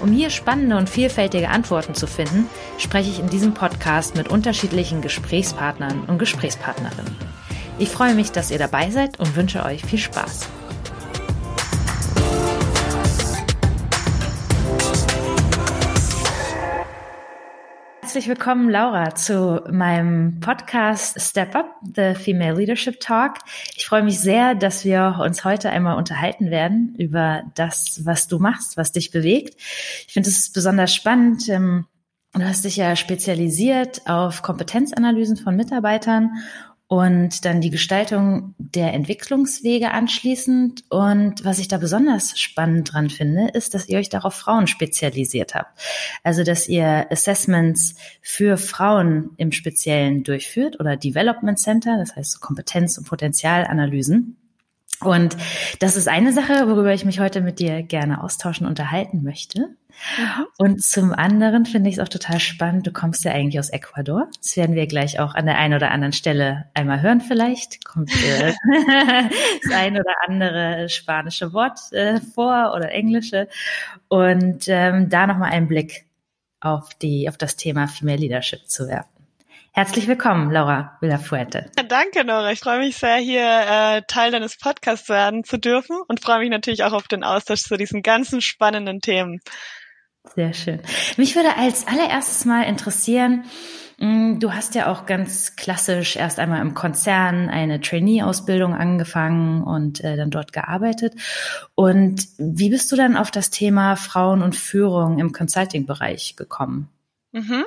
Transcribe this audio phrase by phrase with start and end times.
[0.00, 5.00] Um hier spannende und vielfältige Antworten zu finden, spreche ich in diesem Podcast mit unterschiedlichen
[5.00, 7.16] Gesprächspartnern und Gesprächspartnerinnen.
[7.78, 10.48] Ich freue mich, dass ihr dabei seid und wünsche euch viel Spaß.
[18.06, 23.38] Herzlich willkommen, Laura, zu meinem Podcast Step Up, the Female Leadership Talk.
[23.74, 28.38] Ich freue mich sehr, dass wir uns heute einmal unterhalten werden über das, was du
[28.38, 29.60] machst, was dich bewegt.
[30.06, 31.48] Ich finde es besonders spannend.
[31.48, 31.86] Ähm,
[32.32, 36.30] du hast dich ja spezialisiert auf Kompetenzanalysen von Mitarbeitern
[36.88, 40.84] und dann die Gestaltung der Entwicklungswege anschließend.
[40.88, 45.54] Und was ich da besonders spannend dran finde, ist, dass ihr euch darauf Frauen spezialisiert
[45.54, 45.80] habt.
[46.22, 52.98] Also, dass ihr Assessments für Frauen im Speziellen durchführt oder Development Center, das heißt Kompetenz-
[52.98, 54.36] und Potenzialanalysen.
[55.00, 55.36] Und
[55.80, 59.60] das ist eine Sache, worüber ich mich heute mit dir gerne austauschen, unterhalten möchte.
[59.60, 60.46] Mhm.
[60.58, 62.86] Und zum anderen finde ich es auch total spannend.
[62.86, 64.28] Du kommst ja eigentlich aus Ecuador.
[64.42, 67.84] Das werden wir gleich auch an der einen oder anderen Stelle einmal hören vielleicht.
[67.84, 68.52] Kommt äh,
[69.62, 73.48] das ein oder andere spanische Wort äh, vor oder englische.
[74.08, 76.06] Und ähm, da nochmal einen Blick
[76.60, 79.15] auf die, auf das Thema Female Leadership zu werfen.
[79.78, 81.70] Herzlich willkommen, Laura Villafuerte.
[81.90, 82.50] Danke, Nora.
[82.50, 86.48] Ich freue mich sehr, hier äh, Teil deines Podcasts werden zu dürfen und freue mich
[86.48, 89.40] natürlich auch auf den Austausch zu diesen ganzen spannenden Themen.
[90.34, 90.80] Sehr schön.
[91.18, 93.44] Mich würde als allererstes mal interessieren,
[93.98, 100.02] mm, Du hast ja auch ganz klassisch erst einmal im Konzern eine Trainee-Ausbildung angefangen und
[100.02, 101.12] äh, dann dort gearbeitet.
[101.74, 106.88] Und wie bist du dann auf das Thema Frauen und Führung im Consulting-Bereich gekommen?
[107.36, 107.66] Mhm.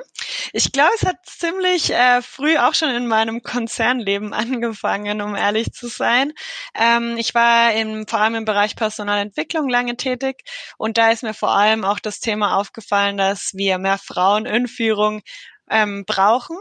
[0.52, 5.72] Ich glaube, es hat ziemlich äh, früh auch schon in meinem Konzernleben angefangen, um ehrlich
[5.72, 6.32] zu sein.
[6.74, 10.42] Ähm, ich war im, vor allem im Bereich Personalentwicklung lange tätig
[10.76, 14.66] und da ist mir vor allem auch das Thema aufgefallen, dass wir mehr Frauen in
[14.66, 15.22] Führung
[15.70, 16.56] ähm, brauchen.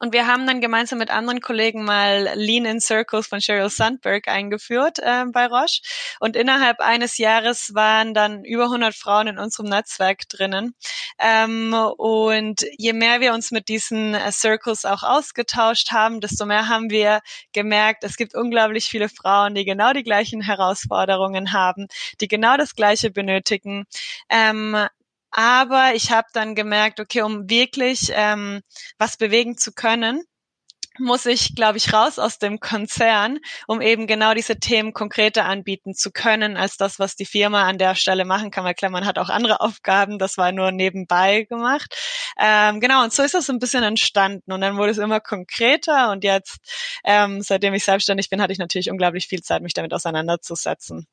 [0.00, 4.28] Und wir haben dann gemeinsam mit anderen Kollegen mal Lean in Circles von Sheryl Sandberg
[4.28, 5.82] eingeführt äh, bei Roche.
[6.20, 10.74] Und innerhalb eines Jahres waren dann über 100 Frauen in unserem Netzwerk drinnen.
[11.18, 16.68] Ähm, und je mehr wir uns mit diesen äh, Circles auch ausgetauscht haben, desto mehr
[16.68, 17.20] haben wir
[17.52, 21.88] gemerkt, es gibt unglaublich viele Frauen, die genau die gleichen Herausforderungen haben,
[22.22, 23.84] die genau das Gleiche benötigen.
[24.30, 24.88] Ähm,
[25.30, 28.62] aber ich habe dann gemerkt, okay, um wirklich ähm,
[28.98, 30.22] was bewegen zu können,
[30.98, 35.94] muss ich, glaube ich, raus aus dem Konzern, um eben genau diese Themen konkreter anbieten
[35.94, 38.64] zu können, als das, was die Firma an der Stelle machen kann.
[38.64, 41.94] Weil klar, man hat auch andere Aufgaben, das war nur nebenbei gemacht.
[42.38, 44.52] Ähm, genau, und so ist das ein bisschen entstanden.
[44.52, 46.58] Und dann wurde es immer konkreter und jetzt,
[47.04, 51.06] ähm, seitdem ich selbstständig bin, hatte ich natürlich unglaublich viel Zeit, mich damit auseinanderzusetzen.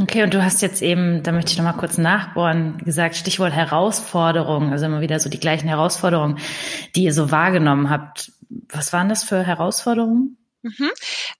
[0.00, 4.72] Okay, und du hast jetzt eben, da möchte ich nochmal kurz nachbohren, gesagt, Stichwort Herausforderungen,
[4.72, 6.38] also immer wieder so die gleichen Herausforderungen,
[6.96, 8.32] die ihr so wahrgenommen habt.
[8.70, 10.38] Was waren das für Herausforderungen?
[10.64, 10.90] Mhm.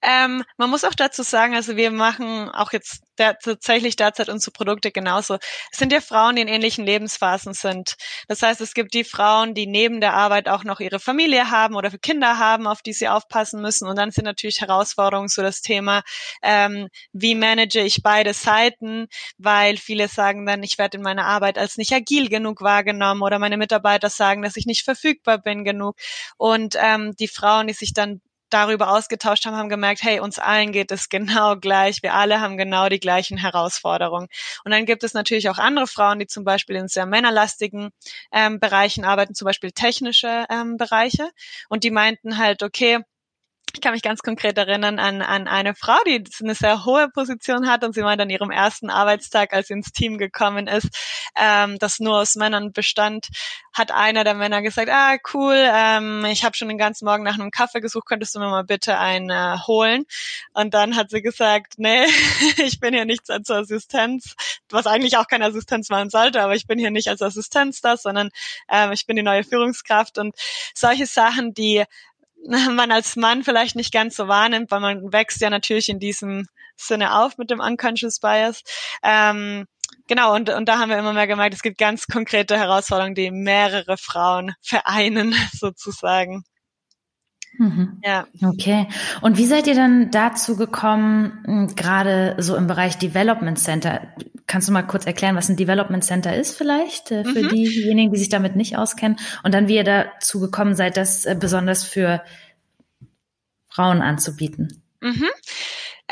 [0.03, 4.51] Ähm, man muss auch dazu sagen, also wir machen auch jetzt der, tatsächlich derzeit unsere
[4.51, 5.39] Produkte genauso.
[5.71, 7.95] Es sind ja Frauen, die in ähnlichen Lebensphasen sind.
[8.27, 11.77] Das heißt, es gibt die Frauen, die neben der Arbeit auch noch ihre Familie haben
[11.77, 13.87] oder Kinder haben, auf die sie aufpassen müssen.
[13.87, 16.03] Und dann sind natürlich Herausforderungen so das Thema,
[16.43, 19.07] ähm, wie manage ich beide Seiten,
[19.39, 23.39] weil viele sagen dann, ich werde in meiner Arbeit als nicht agil genug wahrgenommen oder
[23.39, 25.97] meine Mitarbeiter sagen, dass ich nicht verfügbar bin genug.
[26.39, 28.21] Und ähm, die Frauen, die sich dann
[28.53, 32.03] darüber ausgetauscht haben, haben gemerkt, hey, uns allen geht es genau gleich.
[32.03, 34.29] Wir alle haben genau die gleichen Herausforderungen.
[34.65, 37.91] Und dann gibt es natürlich auch andere Frauen, die zum Beispiel in sehr männerlastigen
[38.33, 41.31] ähm, Bereichen arbeiten, zum Beispiel technische ähm, Bereiche.
[41.69, 43.01] Und die meinten halt, okay,
[43.75, 47.69] ich kann mich ganz konkret erinnern an, an eine Frau, die eine sehr hohe Position
[47.69, 50.89] hat und sie meint an ihrem ersten Arbeitstag, als sie ins Team gekommen ist,
[51.37, 53.29] ähm, das nur aus Männern bestand,
[53.73, 57.39] hat einer der Männer gesagt, ah cool, ähm, ich habe schon den ganzen Morgen nach
[57.39, 60.05] einem Kaffee gesucht, könntest du mir mal bitte einen äh, holen?
[60.53, 62.05] Und dann hat sie gesagt, nee,
[62.59, 64.35] ich bin hier nicht als Assistenz,
[64.69, 67.97] was eigentlich auch keine Assistenz machen sollte, aber ich bin hier nicht als Assistenz da,
[67.97, 68.29] sondern
[68.69, 70.35] ähm, ich bin die neue Führungskraft und
[70.75, 71.85] solche Sachen, die
[72.71, 76.47] man als Mann vielleicht nicht ganz so wahrnimmt, weil man wächst ja natürlich in diesem
[76.77, 78.63] Sinne auf mit dem Unconscious Bias.
[79.03, 79.67] Ähm,
[80.09, 83.31] Genau, und, und da haben wir immer mehr gemerkt, es gibt ganz konkrete Herausforderungen, die
[83.31, 86.45] mehrere Frauen vereinen, sozusagen.
[87.59, 88.01] Mhm.
[88.03, 88.27] Ja.
[88.43, 88.89] Okay.
[89.21, 94.09] Und wie seid ihr dann dazu gekommen, gerade so im Bereich Development Center?
[94.53, 97.49] Kannst du mal kurz erklären, was ein Development Center ist vielleicht äh, für mhm.
[97.49, 99.17] diejenigen, die sich damit nicht auskennen?
[99.43, 102.23] Und dann, wie ihr dazu gekommen seid, das äh, besonders für
[103.71, 104.83] Frauen anzubieten?
[105.01, 105.31] Mhm.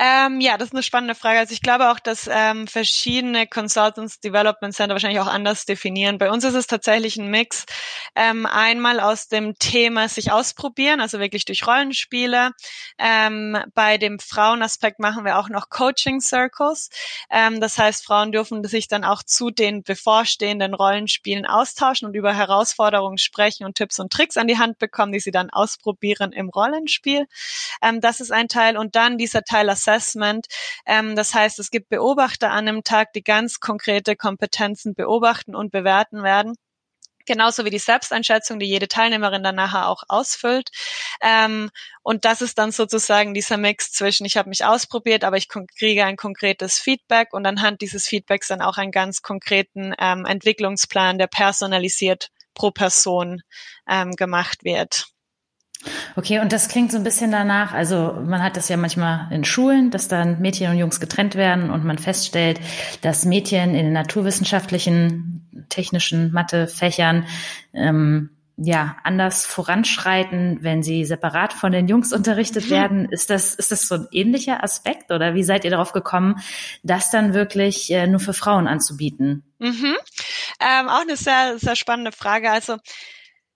[0.03, 1.41] Ähm, ja, das ist eine spannende Frage.
[1.41, 6.17] Also ich glaube auch, dass ähm, verschiedene Consultants Development Center wahrscheinlich auch anders definieren.
[6.17, 7.67] Bei uns ist es tatsächlich ein Mix.
[8.15, 12.53] Ähm, einmal aus dem Thema sich ausprobieren, also wirklich durch Rollenspiele.
[12.99, 16.89] Ähm, bei dem Frauenaspekt machen wir auch noch Coaching Circles.
[17.29, 22.33] Ähm, das heißt, Frauen dürfen sich dann auch zu den bevorstehenden Rollenspielen austauschen und über
[22.33, 26.49] Herausforderungen sprechen und Tipps und Tricks an die Hand bekommen, die sie dann ausprobieren im
[26.49, 27.27] Rollenspiel.
[27.83, 28.79] Ähm, das ist ein Teil.
[28.79, 30.47] Und dann dieser Teil Assessment.
[30.87, 35.71] Ähm, das heißt, es gibt Beobachter an einem Tag, die ganz konkrete Kompetenzen beobachten und
[35.71, 36.55] bewerten werden
[37.27, 40.71] genauso wie die Selbsteinschätzung, die jede Teilnehmerin dann nachher auch ausfüllt.
[41.23, 41.71] Ähm,
[42.03, 46.05] und das ist dann sozusagen dieser Mix zwischen, ich habe mich ausprobiert, aber ich kriege
[46.05, 51.29] ein konkretes Feedback und anhand dieses Feedbacks dann auch einen ganz konkreten ähm, Entwicklungsplan, der
[51.29, 53.43] personalisiert pro Person
[53.89, 55.07] ähm, gemacht wird.
[56.15, 59.45] Okay, und das klingt so ein bisschen danach, also man hat das ja manchmal in
[59.45, 62.61] Schulen, dass dann Mädchen und Jungs getrennt werden und man feststellt,
[63.01, 67.25] dass Mädchen in den naturwissenschaftlichen, technischen Mathefächern
[67.73, 68.31] ähm,
[68.63, 72.71] ja anders voranschreiten, wenn sie separat von den Jungs unterrichtet mhm.
[72.71, 73.09] werden.
[73.11, 76.37] Ist das ist das so ein ähnlicher Aspekt oder wie seid ihr darauf gekommen,
[76.83, 79.45] das dann wirklich äh, nur für Frauen anzubieten?
[79.59, 79.97] Mhm.
[80.61, 82.51] Ähm, auch eine sehr sehr spannende Frage.
[82.51, 82.77] Also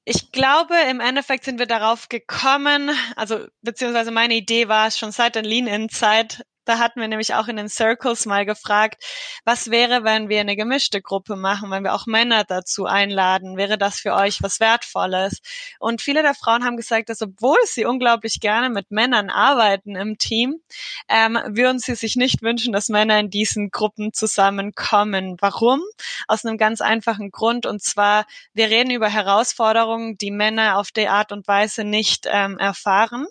[0.04, 5.12] ich glaube, im Endeffekt sind wir darauf gekommen, also beziehungsweise meine Idee war es schon
[5.12, 9.02] seit der Lean-In-Zeit, da hatten wir nämlich auch in den Circles mal gefragt,
[9.44, 13.56] was wäre, wenn wir eine gemischte Gruppe machen, wenn wir auch Männer dazu einladen?
[13.56, 15.40] Wäre das für euch was Wertvolles?
[15.78, 20.18] Und viele der Frauen haben gesagt, dass obwohl sie unglaublich gerne mit Männern arbeiten im
[20.18, 20.60] Team,
[21.08, 25.36] ähm, würden sie sich nicht wünschen, dass Männer in diesen Gruppen zusammenkommen.
[25.40, 25.80] Warum?
[26.28, 27.66] Aus einem ganz einfachen Grund.
[27.66, 32.58] Und zwar, wir reden über Herausforderungen, die Männer auf der Art und Weise nicht ähm,
[32.58, 33.26] erfahren.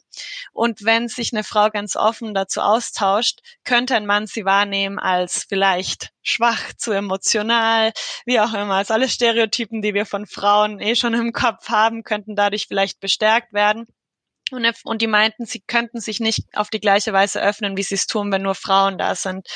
[0.51, 4.99] Und wenn sich eine Frau ganz offen dazu austauscht, tauscht, könnte ein Mann sie wahrnehmen
[4.99, 7.91] als vielleicht schwach, zu emotional,
[8.25, 8.75] wie auch immer.
[8.75, 12.99] Also alle Stereotypen, die wir von Frauen eh schon im Kopf haben, könnten dadurch vielleicht
[12.99, 13.87] bestärkt werden.
[14.53, 17.95] Und, und die meinten, sie könnten sich nicht auf die gleiche Weise öffnen, wie sie
[17.95, 19.47] es tun, wenn nur Frauen da sind.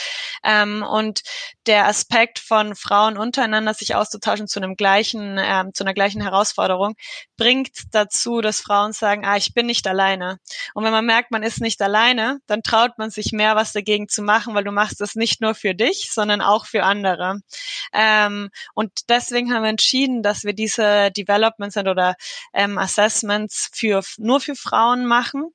[0.44, 1.22] Ähm, und
[1.66, 6.96] der Aspekt von Frauen untereinander sich auszutauschen zu einem gleichen, ähm, zu einer gleichen Herausforderung,
[7.38, 10.40] bringt dazu, dass Frauen sagen, ah, ich bin nicht alleine.
[10.74, 14.08] Und wenn man merkt, man ist nicht alleine, dann traut man sich mehr, was dagegen
[14.08, 17.42] zu machen, weil du machst das nicht nur für dich, sondern auch für andere.
[17.94, 22.16] Ähm, und deswegen haben wir entschieden, dass wir diese Developments oder
[22.54, 25.50] ähm, Assessments für nur für Frauen Frauen machen,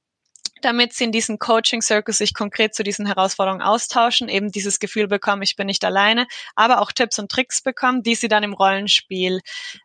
[0.61, 5.09] damit sie in diesen Coaching Circles sich konkret zu diesen Herausforderungen austauschen, eben dieses Gefühl
[5.09, 8.53] bekommen, ich bin nicht alleine, aber auch Tipps und Tricks bekommen, die sie dann im
[8.53, 9.41] Rollenspiel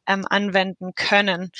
[0.05, 1.51] ähm, anwenden können.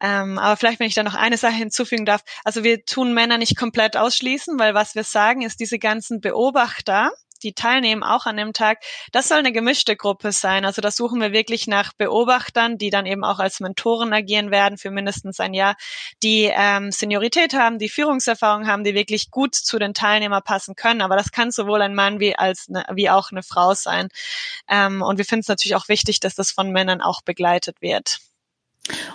[0.00, 2.22] Ähm, aber vielleicht, wenn ich da noch eine Sache hinzufügen darf.
[2.44, 7.10] Also wir tun Männer nicht komplett ausschließen, weil was wir sagen, ist diese ganzen Beobachter,
[7.44, 8.78] die teilnehmen, auch an dem Tag,
[9.12, 10.64] das soll eine gemischte Gruppe sein.
[10.64, 14.78] Also da suchen wir wirklich nach Beobachtern, die dann eben auch als Mentoren agieren werden
[14.78, 15.76] für mindestens ein Jahr,
[16.22, 21.02] die ähm, Seniorität haben, die Führungserfahrung haben, die wirklich gut zu den Teilnehmern passen können.
[21.02, 24.08] Aber das kann sowohl ein Mann wie als eine, wie auch eine Frau sein.
[24.68, 28.20] Ähm, und wir finden es natürlich auch wichtig, dass das von Männern auch begleitet wird.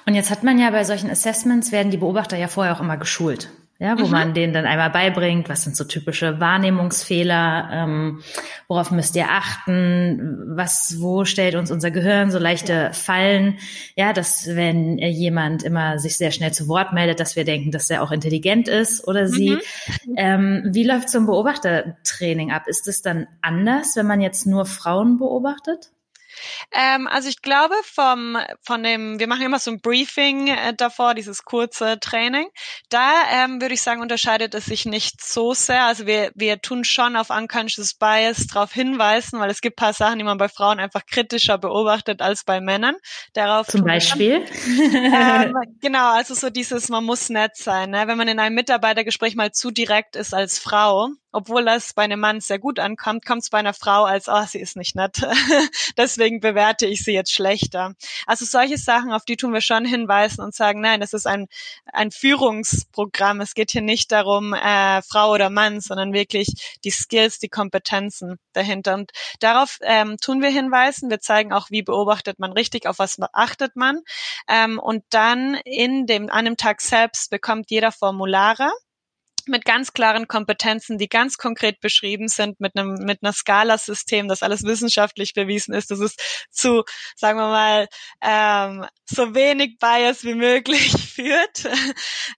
[0.05, 2.97] Und jetzt hat man ja bei solchen Assessments werden die Beobachter ja vorher auch immer
[2.97, 3.49] geschult
[3.81, 4.11] ja, wo mhm.
[4.11, 8.21] man denen dann einmal beibringt, was sind so typische Wahrnehmungsfehler, ähm,
[8.67, 13.57] worauf müsst ihr achten, was, wo stellt uns unser Gehirn so leichte Fallen,
[13.95, 17.89] ja, dass wenn jemand immer sich sehr schnell zu Wort meldet, dass wir denken, dass
[17.89, 19.51] er auch intelligent ist oder sie.
[19.51, 20.15] Mhm.
[20.17, 22.63] Ähm, wie läuft so ein Beobachtertraining ab?
[22.67, 25.91] Ist es dann anders, wenn man jetzt nur Frauen beobachtet?
[26.71, 31.13] Ähm, also ich glaube vom von dem, wir machen immer so ein Briefing äh, davor,
[31.13, 32.47] dieses kurze Training.
[32.89, 35.83] Da ähm, würde ich sagen, unterscheidet es sich nicht so sehr.
[35.85, 40.19] Also wir wir tun schon auf unconscious bias darauf hinweisen, weil es gibt paar Sachen,
[40.19, 42.95] die man bei Frauen einfach kritischer beobachtet als bei Männern.
[43.33, 44.45] Darauf zum Beispiel.
[44.65, 47.91] ähm, genau, also so dieses, man muss nett sein.
[47.91, 48.03] Ne?
[48.07, 52.19] Wenn man in einem Mitarbeitergespräch mal zu direkt ist als Frau, obwohl das bei einem
[52.19, 55.21] Mann sehr gut ankommt, kommt es bei einer Frau als, oh, sie ist nicht nett.
[55.97, 57.93] Deswegen bewerte ich sie jetzt schlechter.
[58.25, 61.47] Also solche Sachen, auf die tun wir schon hinweisen und sagen, nein, das ist ein,
[61.85, 63.41] ein Führungsprogramm.
[63.41, 68.37] Es geht hier nicht darum, äh, Frau oder Mann, sondern wirklich die Skills, die Kompetenzen
[68.53, 68.95] dahinter.
[68.95, 71.09] Und darauf ähm, tun wir hinweisen.
[71.09, 74.01] Wir zeigen auch, wie beobachtet man richtig, auf was achtet man.
[74.47, 78.71] Ähm, und dann in dem, an dem Tag selbst bekommt jeder Formulare
[79.49, 84.43] mit ganz klaren Kompetenzen, die ganz konkret beschrieben sind, mit einem mit einer Skala-System, das
[84.43, 86.15] alles wissenschaftlich bewiesen ist, dass es
[86.49, 86.83] zu,
[87.15, 87.87] sagen wir mal,
[88.21, 91.65] ähm, so wenig Bias wie möglich führt.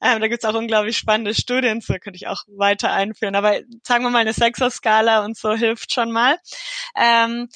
[0.02, 3.36] ähm, da gibt's auch unglaublich spannende Studien, so könnte ich auch weiter einführen.
[3.36, 6.38] Aber sagen wir mal, eine Sechser-Skala und so hilft schon mal.
[6.96, 7.50] Ähm,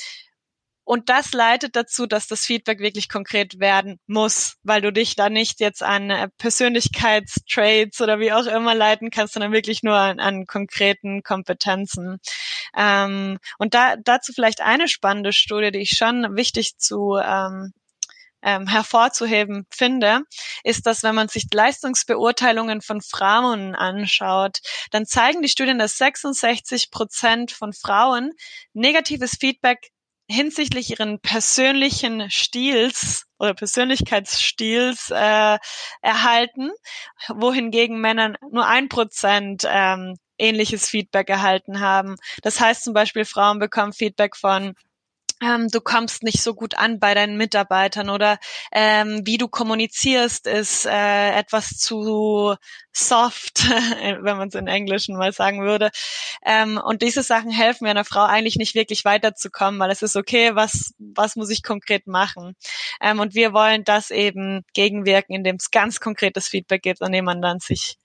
[0.86, 5.30] und das leitet dazu, dass das Feedback wirklich konkret werden muss, weil du dich da
[5.30, 10.20] nicht jetzt an äh, Persönlichkeitstraits oder wie auch immer leiten kannst, sondern wirklich nur an,
[10.20, 12.20] an konkreten Kompetenzen.
[12.77, 17.74] Ähm, und da, dazu vielleicht eine spannende Studie, die ich schon wichtig zu ähm,
[18.44, 20.22] ähm, hervorzuheben finde,
[20.63, 24.60] ist, dass wenn man sich Leistungsbeurteilungen von Frauen anschaut,
[24.92, 28.34] dann zeigen die Studien, dass 66 Prozent von Frauen
[28.74, 29.89] negatives Feedback
[30.27, 35.58] hinsichtlich ihren persönlichen Stils oder Persönlichkeitsstils äh,
[36.01, 36.72] erhalten,
[37.27, 42.15] wohingegen Männer nur ein Prozent ähm, ähnliches Feedback erhalten haben.
[42.41, 44.74] Das heißt zum Beispiel, Frauen bekommen Feedback von
[45.42, 48.38] ähm, du kommst nicht so gut an bei deinen Mitarbeitern oder
[48.72, 52.56] ähm, wie du kommunizierst, ist äh, etwas zu
[52.94, 53.65] soft,
[54.22, 55.92] wenn man es in Englischen mal sagen würde.
[56.46, 60.56] Ähm, und diese Sachen helfen einer Frau eigentlich nicht wirklich weiterzukommen, weil es ist okay,
[60.56, 62.56] was, was muss ich konkret machen?
[63.01, 67.25] Ähm, und wir wollen das eben gegenwirken, indem es ganz konkretes Feedback gibt, an dem
[67.25, 67.98] man dann sich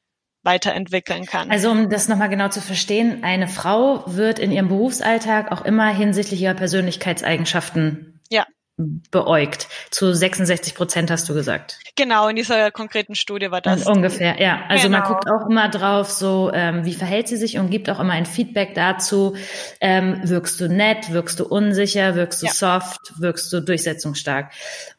[0.42, 1.50] weiterentwickeln kann.
[1.50, 5.88] Also um das nochmal genau zu verstehen, eine Frau wird in ihrem Berufsalltag auch immer
[5.88, 8.46] hinsichtlich ihrer Persönlichkeitseigenschaften ja.
[8.76, 9.68] beäugt.
[9.90, 11.78] Zu 66 Prozent hast du gesagt.
[11.94, 13.86] Genau, in dieser konkreten Studie war das.
[13.86, 14.62] Und ungefähr, ja.
[14.68, 15.00] Also genau.
[15.00, 18.14] man guckt auch immer drauf, so ähm, wie verhält sie sich und gibt auch immer
[18.14, 19.36] ein Feedback dazu.
[19.82, 22.52] Ähm, wirkst du nett, wirkst du unsicher, wirkst du ja.
[22.52, 24.52] soft, wirkst du durchsetzungsstark.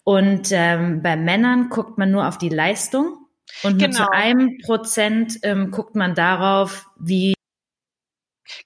[0.04, 3.21] Und ähm, bei Männern guckt man nur auf die Leistung
[3.63, 3.98] und genau.
[3.98, 7.34] zu einem Prozent ähm, guckt man darauf, wie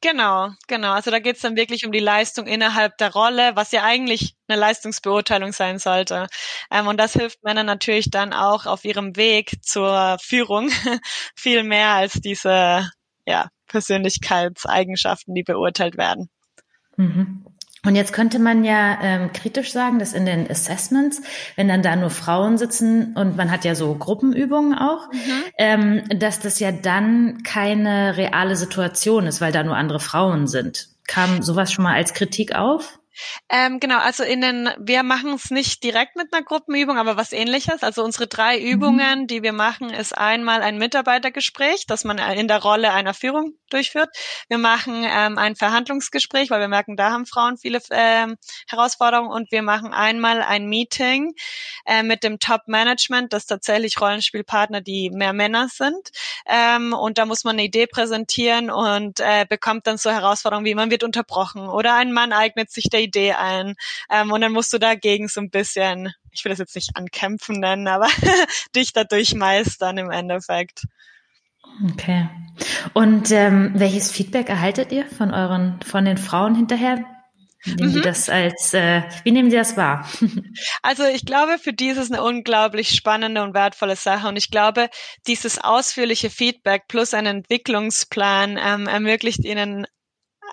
[0.02, 0.94] Genau, genau.
[0.94, 4.36] Also da geht es dann wirklich um die Leistung innerhalb der Rolle, was ja eigentlich
[4.48, 6.28] eine Leistungsbeurteilung sein sollte.
[6.72, 10.70] Ähm, und das hilft Männern natürlich dann auch auf ihrem Weg zur Führung
[11.36, 12.90] viel mehr als diese
[13.26, 16.30] ja, Persönlichkeitseigenschaften, die beurteilt werden.
[16.98, 17.46] Mhm.
[17.86, 21.22] Und jetzt könnte man ja ähm, kritisch sagen, dass in den Assessments,
[21.56, 25.44] wenn dann da nur Frauen sitzen und man hat ja so Gruppenübungen auch, mhm.
[25.58, 30.90] ähm, dass das ja dann keine reale Situation ist, weil da nur andere Frauen sind.
[31.08, 33.00] Kam sowas schon mal als Kritik auf?
[33.50, 37.32] Ähm, genau, also in den, wir machen es nicht direkt mit einer Gruppenübung, aber was
[37.32, 37.84] ähnliches.
[37.84, 38.66] Also unsere drei mhm.
[38.66, 39.28] Übungen, mhm.
[39.28, 44.10] die wir machen, ist einmal ein Mitarbeitergespräch, das man in der Rolle einer Führung durchführt.
[44.48, 49.52] Wir machen ähm, ein Verhandlungsgespräch, weil wir merken, da haben Frauen viele ähm, Herausforderungen und
[49.52, 51.34] wir machen einmal ein Meeting
[51.86, 56.12] äh, mit dem Top-Management, das tatsächlich Rollenspielpartner, die mehr Männer sind.
[56.48, 60.76] Ähm, und da muss man eine Idee präsentieren und äh, bekommt dann so Herausforderungen wie
[60.76, 63.76] man wird unterbrochen oder ein Mann eignet sich der Idee ein.
[64.10, 67.60] Ähm, und dann musst du dagegen so ein bisschen, ich will das jetzt nicht ankämpfen
[67.60, 68.08] nennen, aber
[68.76, 70.86] dich dadurch meistern im Endeffekt.
[71.92, 72.30] Okay.
[72.94, 77.06] Und ähm, welches Feedback erhaltet ihr von euren, von den Frauen hinterher?
[77.66, 78.02] Nehmen mhm.
[78.04, 80.08] das als, äh, wie nehmen Sie das wahr?
[80.84, 84.28] Also ich glaube, für die ist es eine unglaublich spannende und wertvolle Sache.
[84.28, 84.90] Und ich glaube,
[85.26, 89.88] dieses ausführliche Feedback plus ein Entwicklungsplan ähm, ermöglicht ihnen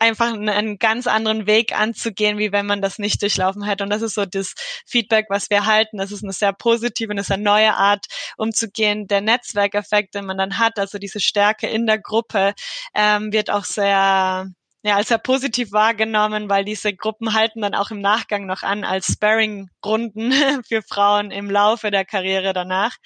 [0.00, 3.84] einfach einen, einen ganz anderen Weg anzugehen, wie wenn man das nicht durchlaufen hätte.
[3.84, 4.54] Und das ist so das
[4.86, 5.98] Feedback, was wir halten.
[5.98, 8.06] Das ist eine sehr positive, eine sehr neue Art
[8.36, 9.06] umzugehen.
[9.06, 12.54] Der Netzwerkeffekt, den man dann hat, also diese Stärke in der Gruppe,
[12.94, 14.46] ähm, wird auch sehr
[14.84, 18.84] ja, als sehr positiv wahrgenommen, weil diese Gruppen halten dann auch im Nachgang noch an
[18.84, 20.32] als Sparring-Runden
[20.68, 22.96] für Frauen im Laufe der Karriere danach.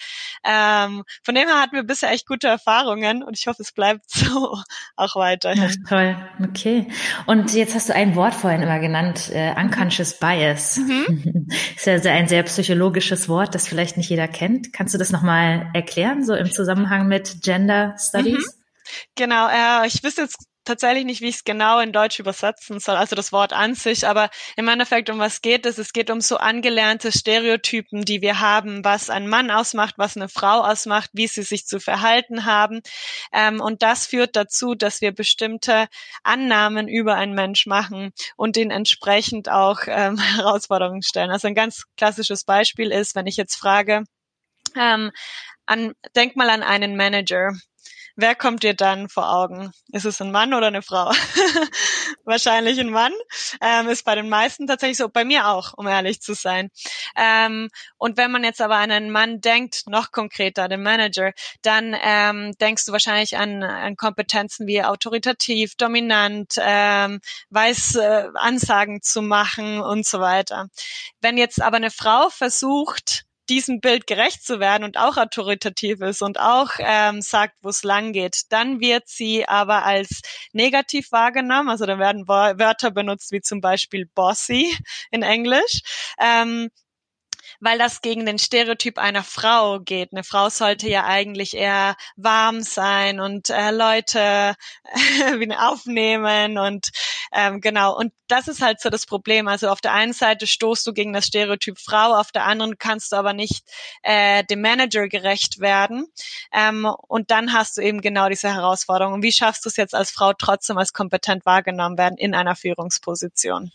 [0.42, 4.10] Ähm, von dem her hatten wir bisher echt gute Erfahrungen und ich hoffe, es bleibt
[4.10, 4.58] so
[4.96, 5.62] auch weiterhin.
[5.62, 6.88] Ja, toll, okay.
[7.26, 10.78] Und jetzt hast du ein Wort vorhin immer genannt, äh, Unconscious Bias.
[10.78, 11.48] Mhm.
[11.76, 14.72] ist ja ein sehr psychologisches Wort, das vielleicht nicht jeder kennt.
[14.72, 18.46] Kannst du das nochmal erklären, so im Zusammenhang mit Gender Studies?
[18.46, 18.62] Mhm.
[19.14, 22.96] Genau, äh, ich wüsste jetzt tatsächlich nicht, wie ich es genau in Deutsch übersetzen soll,
[22.96, 25.78] also das Wort an sich, aber im Endeffekt um was geht es?
[25.78, 30.28] Es geht um so angelernte Stereotypen, die wir haben, was ein Mann ausmacht, was eine
[30.28, 32.82] Frau ausmacht, wie sie sich zu verhalten haben.
[33.32, 35.88] Ähm, und das führt dazu, dass wir bestimmte
[36.22, 41.30] Annahmen über einen Mensch machen und ihn entsprechend auch ähm, Herausforderungen stellen.
[41.30, 44.04] Also ein ganz klassisches Beispiel ist, wenn ich jetzt frage,
[44.76, 45.10] ähm,
[45.66, 47.52] an, denk mal an einen Manager.
[48.18, 49.72] Wer kommt dir dann vor Augen?
[49.92, 51.10] Ist es ein Mann oder eine Frau?
[52.24, 53.12] Wahrscheinlich ein Mann.
[53.60, 56.70] Ähm, ist bei den meisten tatsächlich so, bei mir auch, um ehrlich zu sein.
[57.14, 57.68] Ähm,
[57.98, 62.52] und wenn man jetzt aber an einen Mann denkt, noch konkreter, den Manager, dann ähm,
[62.58, 67.20] denkst du wahrscheinlich an, an Kompetenzen wie autoritativ, dominant, ähm,
[67.50, 70.68] weiß äh, Ansagen zu machen und so weiter.
[71.20, 76.22] Wenn jetzt aber eine Frau versucht, diesem Bild gerecht zu werden und auch autoritativ ist
[76.22, 80.22] und auch ähm, sagt, wo es lang geht, dann wird sie aber als
[80.52, 81.68] negativ wahrgenommen.
[81.68, 84.76] Also da werden Wörter benutzt wie zum Beispiel bossy
[85.10, 85.82] in Englisch.
[86.20, 86.70] Ähm,
[87.60, 90.12] weil das gegen den Stereotyp einer Frau geht.
[90.12, 94.54] Eine Frau sollte ja eigentlich eher warm sein und äh, Leute
[94.94, 96.90] äh, aufnehmen und
[97.32, 97.96] ähm, genau.
[97.96, 99.48] Und das ist halt so das Problem.
[99.48, 103.12] Also auf der einen Seite stoßt du gegen das Stereotyp Frau, auf der anderen kannst
[103.12, 103.64] du aber nicht
[104.02, 106.06] äh, dem Manager gerecht werden.
[106.52, 109.14] Ähm, und dann hast du eben genau diese Herausforderung.
[109.14, 112.56] Und wie schaffst du es jetzt als Frau trotzdem als kompetent wahrgenommen werden in einer
[112.56, 113.72] Führungsposition?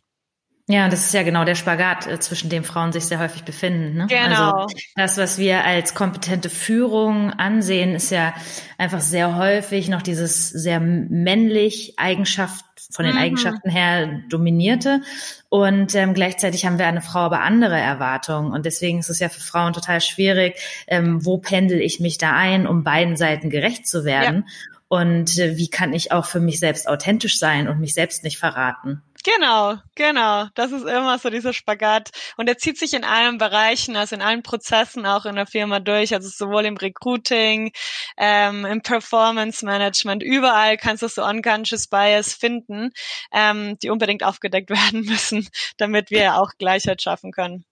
[0.72, 3.98] Ja, das ist ja genau der Spagat, äh, zwischen dem Frauen sich sehr häufig befinden.
[3.98, 4.08] Ne?
[4.08, 4.52] Genau.
[4.52, 8.34] Also das, was wir als kompetente Führung ansehen, ist ja
[8.78, 13.22] einfach sehr häufig noch dieses sehr männlich Eigenschaft von den mhm.
[13.22, 15.02] Eigenschaften her dominierte.
[15.50, 18.52] Und ähm, gleichzeitig haben wir eine Frau aber andere Erwartungen.
[18.52, 20.56] Und deswegen ist es ja für Frauen total schwierig,
[20.88, 24.46] ähm, wo pendel ich mich da ein, um beiden Seiten gerecht zu werden.
[24.48, 24.71] Ja.
[24.92, 28.38] Und äh, wie kann ich auch für mich selbst authentisch sein und mich selbst nicht
[28.38, 29.02] verraten?
[29.24, 30.48] Genau, genau.
[30.54, 32.10] Das ist immer so dieser Spagat.
[32.36, 35.80] Und er zieht sich in allen Bereichen, also in allen Prozessen auch in der Firma
[35.80, 37.72] durch, also sowohl im Recruiting,
[38.18, 42.92] ähm, im Performance Management, überall kannst du so unconscious Bias finden,
[43.32, 47.64] ähm, die unbedingt aufgedeckt werden müssen, damit wir auch Gleichheit schaffen können.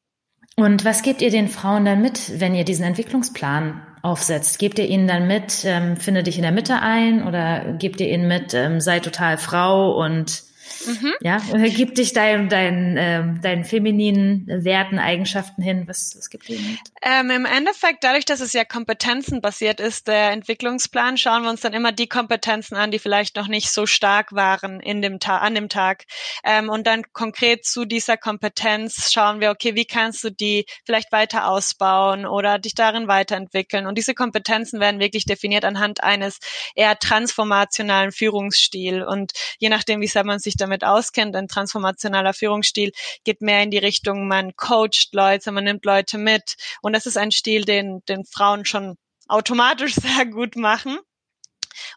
[0.56, 4.60] Und was gebt ihr den Frauen dann mit, wenn ihr diesen Entwicklungsplan aufsetzt?
[4.60, 8.10] Gebt ihr ihnen dann mit, ähm, finde dich in der Mitte ein oder gebt ihr
[8.10, 10.49] ihnen mit, ähm, sei total Frau und
[10.86, 11.14] Mhm.
[11.22, 11.42] Ja,
[11.76, 15.88] gib dich deinen dein, ähm, deinen femininen Werten, Eigenschaften hin.
[15.88, 16.60] Was, was gibt dir?
[17.02, 21.74] Ähm, Im Endeffekt, dadurch, dass es ja kompetenzenbasiert ist, der Entwicklungsplan, schauen wir uns dann
[21.74, 25.56] immer die Kompetenzen an, die vielleicht noch nicht so stark waren in dem Ta an
[25.56, 26.06] dem Tag.
[26.44, 31.12] Ähm, und dann konkret zu dieser Kompetenz schauen wir, okay, wie kannst du die vielleicht
[31.12, 33.88] weiter ausbauen oder dich darin weiterentwickeln?
[33.88, 36.40] Und diese Kompetenzen werden wirklich definiert anhand eines
[36.76, 39.06] eher transformationalen Führungsstils.
[39.08, 42.92] Und je nachdem, wie sehr man sich damit damit auskennt, ein transformationaler Führungsstil
[43.24, 46.56] geht mehr in die Richtung, man coacht Leute, man nimmt Leute mit.
[46.82, 48.96] Und das ist ein Stil, den, den Frauen schon
[49.28, 51.00] automatisch sehr gut machen.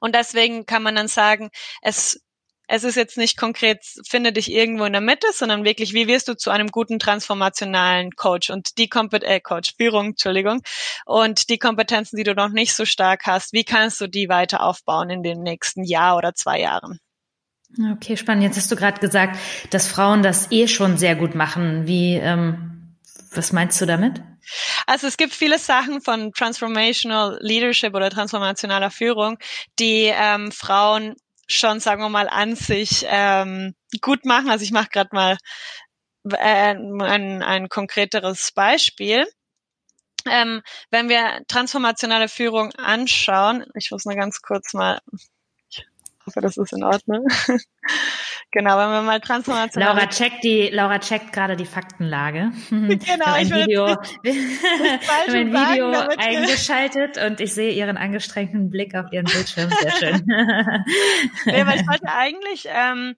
[0.00, 1.50] Und deswegen kann man dann sagen,
[1.82, 2.20] es
[2.68, 6.28] es ist jetzt nicht konkret, finde dich irgendwo in der Mitte, sondern wirklich, wie wirst
[6.28, 10.62] du zu einem guten transformationalen Coach und die Kompet äh, Coach, Führung, Entschuldigung,
[11.04, 14.62] und die Kompetenzen, die du noch nicht so stark hast, wie kannst du die weiter
[14.62, 16.98] aufbauen in den nächsten Jahr oder zwei Jahren?
[17.94, 18.44] Okay, spannend.
[18.44, 19.38] Jetzt hast du gerade gesagt,
[19.70, 21.86] dass Frauen das eh schon sehr gut machen.
[21.86, 22.96] Wie, ähm,
[23.34, 24.22] was meinst du damit?
[24.86, 29.38] Also es gibt viele Sachen von Transformational Leadership oder transformationaler Führung,
[29.78, 31.14] die ähm, Frauen
[31.46, 34.50] schon, sagen wir mal, an sich ähm, gut machen.
[34.50, 35.36] Also ich mache gerade mal
[36.30, 39.26] äh, ein, ein konkreteres Beispiel.
[40.28, 45.00] Ähm, wenn wir transformationale Führung anschauen, ich muss mal ganz kurz mal
[46.26, 47.26] hoffe, das ist in Ordnung.
[48.50, 49.82] genau, wenn wir mal transformation.
[49.82, 52.50] Laura checkt die, Laura checkt gerade die Faktenlage.
[52.70, 53.86] genau, ein ich Video,
[54.26, 59.70] ein Video sagen, eingeschaltet und ich sehe ihren angestrengten Blick auf ihren Bildschirm.
[59.70, 60.24] Sehr schön.
[60.26, 63.14] nee, weil ich wollte eigentlich ähm,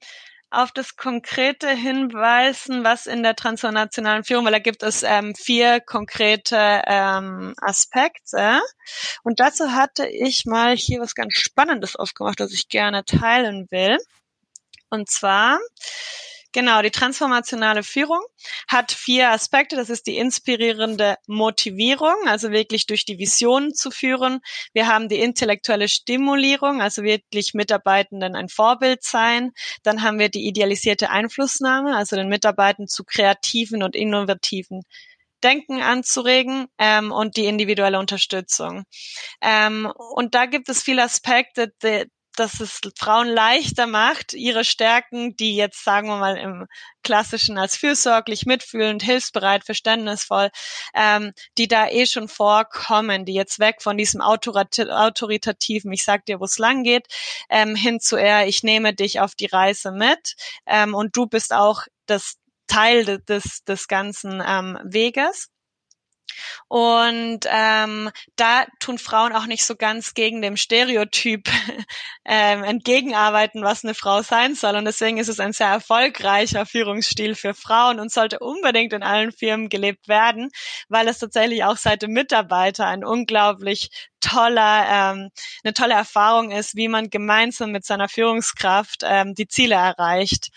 [0.54, 5.80] auf das Konkrete hinweisen, was in der transnationalen Führung, weil da gibt es ähm, vier
[5.80, 8.60] konkrete ähm, Aspekte.
[9.22, 13.98] Und dazu hatte ich mal hier was ganz Spannendes aufgemacht, das ich gerne teilen will.
[14.90, 15.58] Und zwar
[16.54, 18.20] Genau, die transformationale Führung
[18.68, 19.74] hat vier Aspekte.
[19.74, 24.38] Das ist die inspirierende Motivierung, also wirklich durch die Vision zu führen.
[24.72, 29.50] Wir haben die intellektuelle Stimulierung, also wirklich Mitarbeitenden ein Vorbild sein.
[29.82, 34.82] Dann haben wir die idealisierte Einflussnahme, also den Mitarbeitenden zu kreativen und innovativen
[35.42, 38.84] Denken anzuregen ähm, und die individuelle Unterstützung.
[39.42, 42.04] Ähm, und da gibt es viele Aspekte, die,
[42.36, 46.66] dass es Frauen leichter macht, ihre Stärken, die jetzt sagen wir mal im
[47.02, 50.50] klassischen als fürsorglich, mitfühlend, hilfsbereit, verständnisvoll,
[50.94, 56.40] ähm, die da eh schon vorkommen, die jetzt weg von diesem autoritativen, ich sag dir,
[56.40, 57.06] wo es lang geht,
[57.50, 60.34] ähm, hin zu eher, ich nehme dich auf die Reise mit
[60.66, 65.48] ähm, und du bist auch das Teil des, des ganzen ähm, Weges.
[66.68, 71.48] Und ähm, da tun Frauen auch nicht so ganz gegen dem Stereotyp
[72.24, 74.76] ähm, entgegenarbeiten, was eine Frau sein soll.
[74.76, 79.32] Und deswegen ist es ein sehr erfolgreicher Führungsstil für Frauen und sollte unbedingt in allen
[79.32, 80.50] Firmen gelebt werden,
[80.88, 85.30] weil es tatsächlich auch seit dem Mitarbeiter ein unglaublich toller, ähm,
[85.62, 90.48] eine tolle Erfahrung ist, wie man gemeinsam mit seiner Führungskraft ähm, die Ziele erreicht.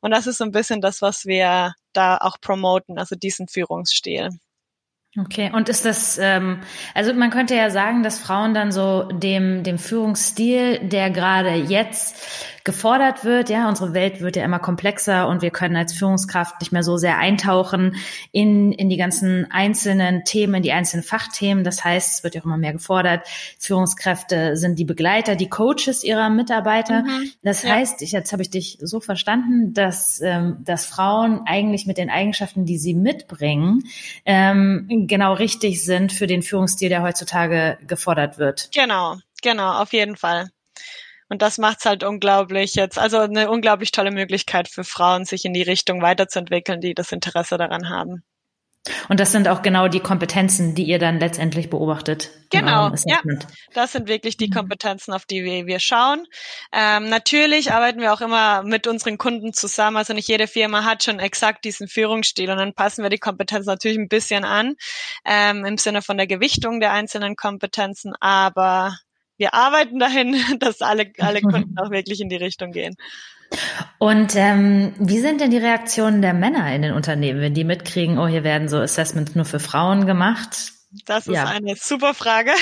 [0.00, 4.30] Und das ist so ein bisschen das, was wir da auch promoten, also diesen Führungsstil.
[5.16, 6.58] Okay, und ist das, ähm,
[6.92, 12.16] also man könnte ja sagen, dass Frauen dann so dem, dem Führungsstil, der gerade jetzt
[12.64, 13.50] gefordert wird.
[13.50, 16.96] Ja, unsere Welt wird ja immer komplexer und wir können als Führungskraft nicht mehr so
[16.96, 17.96] sehr eintauchen
[18.32, 21.62] in, in die ganzen einzelnen Themen, in die einzelnen Fachthemen.
[21.62, 23.28] Das heißt, es wird ja auch immer mehr gefordert.
[23.58, 27.02] Führungskräfte sind die Begleiter, die Coaches ihrer Mitarbeiter.
[27.02, 27.30] Mhm.
[27.42, 27.74] Das ja.
[27.74, 32.08] heißt, ich, jetzt habe ich dich so verstanden, dass, ähm, dass Frauen eigentlich mit den
[32.08, 33.82] Eigenschaften, die sie mitbringen,
[34.24, 38.70] ähm, genau richtig sind für den Führungsstil, der heutzutage gefordert wird.
[38.72, 40.48] Genau, genau, auf jeden Fall.
[41.34, 45.52] Und das macht's halt unglaublich jetzt, also eine unglaublich tolle Möglichkeit für Frauen, sich in
[45.52, 48.22] die Richtung weiterzuentwickeln, die das Interesse daran haben.
[49.08, 52.30] Und das sind auch genau die Kompetenzen, die ihr dann letztendlich beobachtet.
[52.50, 53.18] Genau, ja.
[53.72, 54.52] Das sind wirklich die mhm.
[54.52, 56.24] Kompetenzen, auf die wir, wir schauen.
[56.72, 59.96] Ähm, natürlich arbeiten wir auch immer mit unseren Kunden zusammen.
[59.96, 63.70] Also nicht jede Firma hat schon exakt diesen Führungsstil und dann passen wir die Kompetenzen
[63.70, 64.76] natürlich ein bisschen an,
[65.24, 68.14] ähm, im Sinne von der Gewichtung der einzelnen Kompetenzen.
[68.20, 68.96] Aber
[69.36, 72.94] wir arbeiten dahin, dass alle, alle Kunden auch wirklich in die Richtung gehen.
[73.98, 78.18] Und ähm, wie sind denn die Reaktionen der Männer in den Unternehmen, wenn die mitkriegen,
[78.18, 80.72] oh, hier werden so Assessments nur für Frauen gemacht?
[81.06, 81.46] Das ist ja.
[81.46, 82.52] eine super Frage.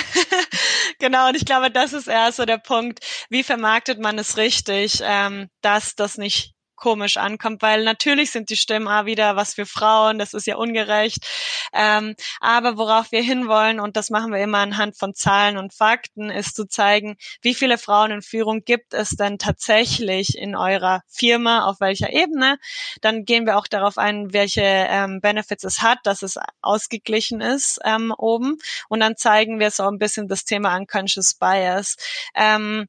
[0.98, 5.00] genau, und ich glaube, das ist eher so der Punkt, wie vermarktet man es richtig,
[5.02, 9.66] ähm, dass das nicht komisch ankommt, weil natürlich sind die Stimmen auch wieder was für
[9.66, 11.24] Frauen, das ist ja ungerecht.
[11.72, 16.28] Ähm, aber worauf wir hinwollen, und das machen wir immer anhand von Zahlen und Fakten,
[16.28, 21.66] ist zu zeigen, wie viele Frauen in Führung gibt es denn tatsächlich in eurer Firma,
[21.66, 22.58] auf welcher Ebene.
[23.00, 27.78] Dann gehen wir auch darauf ein, welche ähm, Benefits es hat, dass es ausgeglichen ist
[27.84, 28.58] ähm, oben.
[28.88, 31.96] Und dann zeigen wir so ein bisschen das Thema Unconscious Bias.
[32.34, 32.88] Ähm,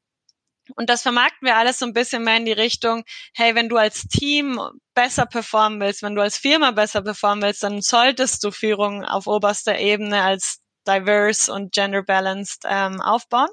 [0.76, 3.76] und das vermarkten wir alles so ein bisschen mehr in die Richtung, hey, wenn du
[3.76, 4.60] als Team
[4.94, 9.26] besser performen willst, wenn du als Firma besser performen willst, dann solltest du Führung auf
[9.26, 13.48] oberster Ebene als diverse und gender balanced ähm, aufbauen.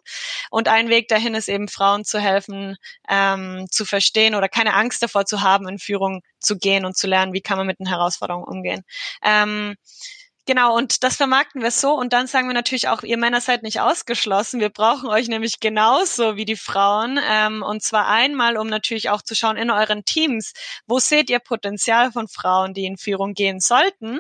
[0.49, 2.75] Und ein Weg dahin ist eben Frauen zu helfen,
[3.09, 7.07] ähm, zu verstehen oder keine Angst davor zu haben, in Führung zu gehen und zu
[7.07, 8.83] lernen, wie kann man mit den Herausforderungen umgehen.
[9.23, 9.75] Ähm,
[10.47, 11.93] Genau, und das vermarkten wir so.
[11.93, 14.59] Und dann sagen wir natürlich auch, ihr Männer seid nicht ausgeschlossen.
[14.59, 17.19] Wir brauchen euch nämlich genauso wie die Frauen.
[17.29, 20.53] Ähm, und zwar einmal, um natürlich auch zu schauen in euren Teams,
[20.87, 24.19] wo seht ihr Potenzial von Frauen, die in Führung gehen sollten.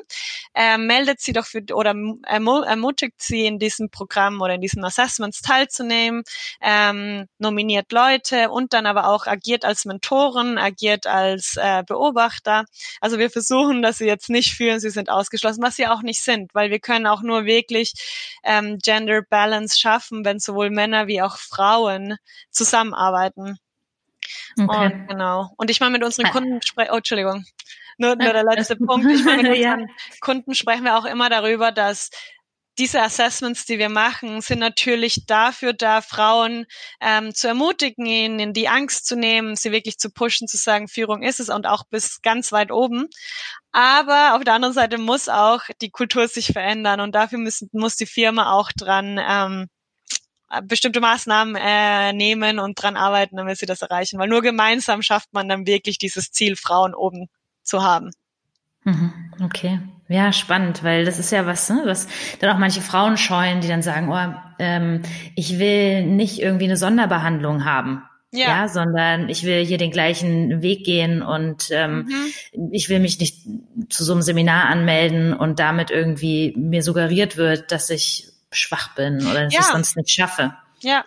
[0.53, 5.41] Ähm, meldet sie doch für oder ermutigt sie in diesem Programm oder in diesen Assessments
[5.41, 6.23] teilzunehmen,
[6.61, 12.65] ähm, nominiert Leute und dann aber auch agiert als Mentoren, agiert als äh, Beobachter.
[12.99, 16.10] Also wir versuchen, dass sie jetzt nicht fühlen, sie sind ausgeschlossen, was sie auch nicht
[16.11, 17.93] nicht sind, weil wir können auch nur wirklich
[18.43, 22.17] ähm, Gender Balance schaffen, wenn sowohl Männer wie auch Frauen
[22.49, 23.57] zusammenarbeiten.
[24.59, 24.85] Okay.
[24.85, 25.51] Und, genau.
[25.57, 26.31] Und ich meine, mit unseren ah.
[26.31, 27.45] Kunden sprechen, oh, Entschuldigung.
[27.97, 29.05] Nur, nur der letzte Punkt.
[29.09, 29.87] Ich meine, mit unseren ja.
[30.19, 32.09] Kunden sprechen wir auch immer darüber, dass
[32.77, 36.65] diese Assessments, die wir machen, sind natürlich dafür da, Frauen
[37.01, 41.21] ähm, zu ermutigen, ihnen die Angst zu nehmen, sie wirklich zu pushen, zu sagen, Führung
[41.21, 43.07] ist es und auch bis ganz weit oben.
[43.71, 47.95] Aber auf der anderen Seite muss auch die Kultur sich verändern und dafür müssen, muss
[47.95, 49.67] die Firma auch dran ähm,
[50.63, 54.19] bestimmte Maßnahmen äh, nehmen und dran arbeiten, damit sie das erreichen.
[54.19, 57.27] Weil nur gemeinsam schafft man dann wirklich dieses Ziel, Frauen oben
[57.63, 58.11] zu haben.
[58.83, 59.13] Mhm,
[59.43, 59.79] okay.
[60.07, 62.07] Ja, spannend, weil das ist ja was, ne, was
[62.39, 65.03] dann auch manche Frauen scheuen, die dann sagen, oh, ähm,
[65.35, 68.03] ich will nicht irgendwie eine Sonderbehandlung haben.
[68.33, 68.47] Ja.
[68.47, 68.67] ja.
[68.69, 72.07] sondern ich will hier den gleichen Weg gehen und ähm,
[72.53, 72.69] mhm.
[72.71, 73.45] ich will mich nicht
[73.89, 79.25] zu so einem Seminar anmelden und damit irgendwie mir suggeriert wird, dass ich schwach bin
[79.27, 79.59] oder dass ja.
[79.59, 80.53] ich es sonst nicht schaffe.
[80.79, 81.03] Ja,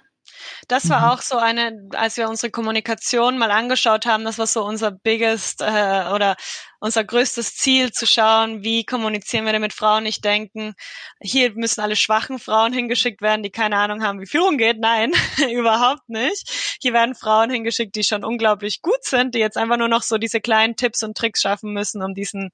[0.68, 1.06] das war mhm.
[1.06, 5.60] auch so eine, als wir unsere Kommunikation mal angeschaut haben, das war so unser biggest
[5.60, 6.36] äh, oder
[6.80, 10.74] unser größtes Ziel zu schauen, wie kommunizieren wir denn mit Frauen nicht denken,
[11.20, 14.78] hier müssen alle schwachen Frauen hingeschickt werden, die keine Ahnung haben, wie Führung geht.
[14.80, 15.12] Nein,
[15.50, 16.76] überhaupt nicht.
[16.80, 20.18] hier werden Frauen hingeschickt, die schon unglaublich gut sind, die jetzt einfach nur noch so
[20.18, 22.50] diese kleinen Tipps und Tricks schaffen müssen, um diesen,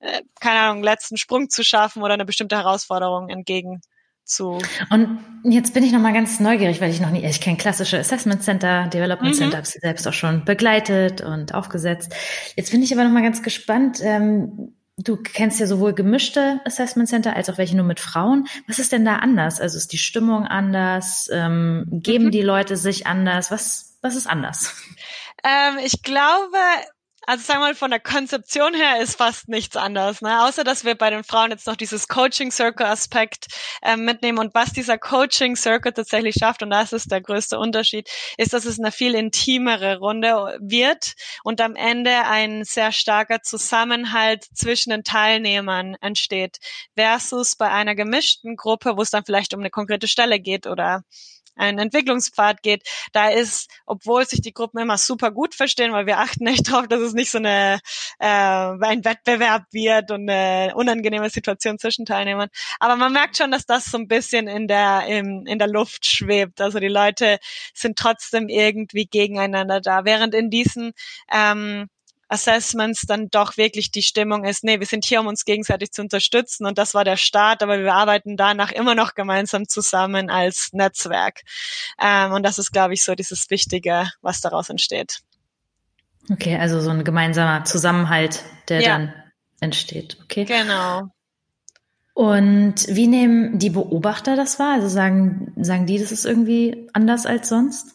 [0.00, 3.80] äh, keine Ahnung, letzten Sprung zu schaffen oder eine bestimmte Herausforderung entgegen
[4.24, 4.58] zu.
[4.90, 7.98] Und jetzt bin ich noch mal ganz neugierig, weil ich noch nie, ich kenne klassische
[7.98, 9.38] Assessment Center, Development mhm.
[9.38, 12.14] Center, habe sie selbst auch schon begleitet und aufgesetzt.
[12.56, 14.00] Jetzt bin ich aber noch mal ganz gespannt.
[14.02, 18.46] Ähm, du kennst ja sowohl gemischte Assessment Center als auch welche nur mit Frauen.
[18.66, 19.60] Was ist denn da anders?
[19.60, 21.28] Also ist die Stimmung anders?
[21.32, 22.30] Ähm, geben mhm.
[22.30, 23.50] die Leute sich anders?
[23.50, 24.74] Was, was ist anders?
[25.46, 26.56] Ähm, ich glaube,
[27.26, 30.44] also sagen wir mal, von der Konzeption her ist fast nichts anders, ne?
[30.44, 33.46] Außer dass wir bei den Frauen jetzt noch dieses Coaching Circle Aspekt
[33.82, 38.08] äh, mitnehmen und was dieser Coaching Circle tatsächlich schafft, und das ist der größte Unterschied,
[38.36, 44.44] ist, dass es eine viel intimere Runde wird und am Ende ein sehr starker Zusammenhalt
[44.54, 46.58] zwischen den Teilnehmern entsteht,
[46.96, 51.04] versus bei einer gemischten Gruppe, wo es dann vielleicht um eine konkrete Stelle geht oder
[51.56, 56.18] einen Entwicklungspfad geht, da ist, obwohl sich die Gruppen immer super gut verstehen, weil wir
[56.18, 57.80] achten echt drauf, dass es nicht so eine
[58.18, 62.48] äh, ein Wettbewerb wird und eine unangenehme Situation zwischen Teilnehmern.
[62.80, 66.06] Aber man merkt schon, dass das so ein bisschen in der in, in der Luft
[66.06, 66.60] schwebt.
[66.60, 67.38] Also die Leute
[67.74, 70.92] sind trotzdem irgendwie gegeneinander da, während in diesen
[71.32, 71.88] ähm,
[72.28, 76.02] Assessments dann doch wirklich die Stimmung ist, nee, wir sind hier, um uns gegenseitig zu
[76.02, 80.70] unterstützen und das war der Start, aber wir arbeiten danach immer noch gemeinsam zusammen als
[80.72, 81.42] Netzwerk.
[82.00, 85.20] Ähm, und das ist, glaube ich, so dieses Wichtige, was daraus entsteht.
[86.30, 88.88] Okay, also so ein gemeinsamer Zusammenhalt, der ja.
[88.88, 89.14] dann
[89.60, 90.18] entsteht.
[90.22, 90.44] Okay.
[90.44, 91.02] Genau.
[92.14, 94.74] Und wie nehmen die Beobachter das wahr?
[94.74, 97.94] Also sagen, sagen die, das ist irgendwie anders als sonst?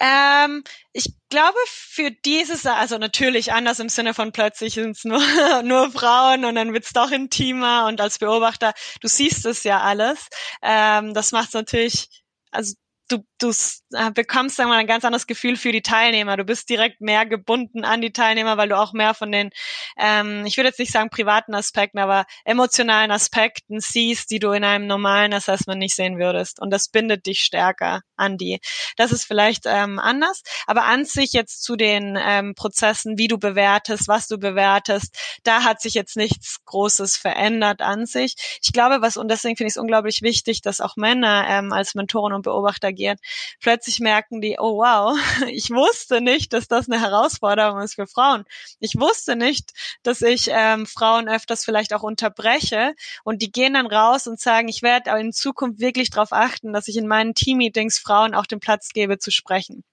[0.00, 5.20] Ähm, ich glaube, für dieses, also natürlich anders im Sinne von plötzlich sind es nur,
[5.64, 10.28] nur Frauen und dann wird's doch intimer und als Beobachter, du siehst es ja alles.
[10.62, 12.08] Ähm, das macht natürlich,
[12.50, 12.74] also
[13.08, 13.50] du, du
[13.92, 16.36] äh, bekommst sagen wir mal ein ganz anderes Gefühl für die Teilnehmer.
[16.36, 19.50] Du bist direkt mehr gebunden an die Teilnehmer, weil du auch mehr von den,
[19.98, 24.64] ähm, ich würde jetzt nicht sagen privaten Aspekten, aber emotionalen Aspekten siehst, die du in
[24.64, 26.60] einem normalen Assessment nicht sehen würdest.
[26.60, 28.60] Und das bindet dich stärker an die.
[28.96, 33.38] Das ist vielleicht ähm, anders, aber an sich jetzt zu den ähm, Prozessen, wie du
[33.38, 38.36] bewertest, was du bewertest, da hat sich jetzt nichts Großes verändert an sich.
[38.62, 41.94] Ich glaube, was und deswegen finde ich es unglaublich wichtig, dass auch Männer ähm, als
[41.94, 43.18] Mentoren und Beobachter reagieren.
[43.60, 45.16] Plötzlich merken die, oh wow,
[45.48, 48.44] ich wusste nicht, dass das eine Herausforderung ist für Frauen.
[48.80, 53.86] Ich wusste nicht, dass ich ähm, Frauen öfters vielleicht auch unterbreche und die gehen dann
[53.86, 57.98] raus und sagen, ich werde in Zukunft wirklich darauf achten, dass ich in meinen Teammeetings
[57.98, 59.84] Frauen auch den Platz gebe zu sprechen.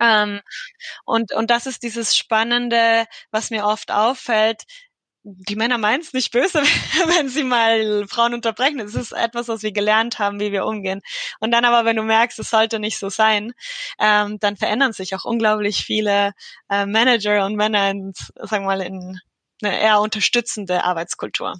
[0.00, 0.40] Ähm,
[1.04, 4.64] und, und das ist dieses Spannende, was mir oft auffällt
[5.24, 6.62] die Männer meinen es nicht böse,
[7.06, 8.80] wenn sie mal Frauen unterbrechen.
[8.80, 11.00] Es ist etwas, was wir gelernt haben, wie wir umgehen.
[11.40, 13.52] Und dann aber, wenn du merkst, es sollte nicht so sein,
[14.00, 16.32] ähm, dann verändern sich auch unglaublich viele
[16.68, 19.20] äh, Manager und Männer in, sagen wir mal, in
[19.62, 21.54] eine eher unterstützende Arbeitskultur.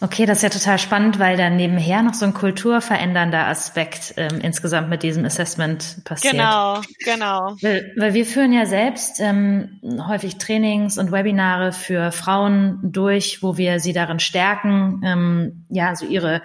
[0.00, 4.40] Okay, das ist ja total spannend, weil dann nebenher noch so ein kulturverändernder Aspekt ähm,
[4.42, 6.34] insgesamt mit diesem Assessment passiert.
[6.34, 7.56] Genau, genau.
[7.62, 13.56] Weil, weil wir führen ja selbst ähm, häufig Trainings und Webinare für Frauen durch, wo
[13.56, 16.42] wir sie darin stärken, ähm, ja, so ihre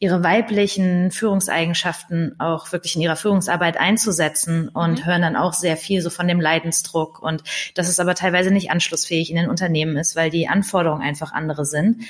[0.00, 5.06] ihre weiblichen Führungseigenschaften auch wirklich in ihrer Führungsarbeit einzusetzen und mhm.
[5.06, 7.42] hören dann auch sehr viel so von dem Leidensdruck und
[7.74, 11.64] dass es aber teilweise nicht anschlussfähig in den Unternehmen ist, weil die Anforderungen einfach andere
[11.64, 12.04] sind.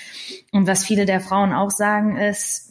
[0.52, 2.68] Und was viele der Frauen auch sagen ist,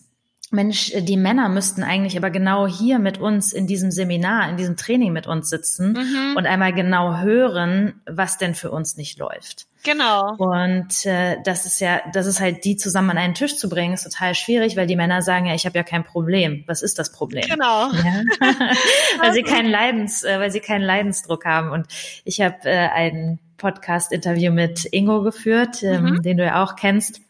[0.50, 4.78] Mensch, die Männer müssten eigentlich aber genau hier mit uns in diesem Seminar, in diesem
[4.78, 6.38] Training mit uns sitzen mhm.
[6.38, 9.68] und einmal genau hören, was denn für uns nicht läuft.
[9.88, 10.36] Genau.
[10.38, 13.94] Und äh, das ist ja, das ist halt die zusammen an einen Tisch zu bringen,
[13.94, 16.66] ist total schwierig, weil die Männer sagen ja, ich habe ja kein Problem.
[16.68, 17.46] Was ist das Problem?
[17.48, 17.92] Genau.
[17.94, 18.24] Ja?
[19.22, 21.72] weil sie keinen Leidens, äh, weil sie keinen Leidensdruck haben.
[21.72, 21.88] Und
[22.26, 26.22] ich habe äh, ein Podcast-Interview mit Ingo geführt, ähm, mhm.
[26.22, 27.22] den du ja auch kennst.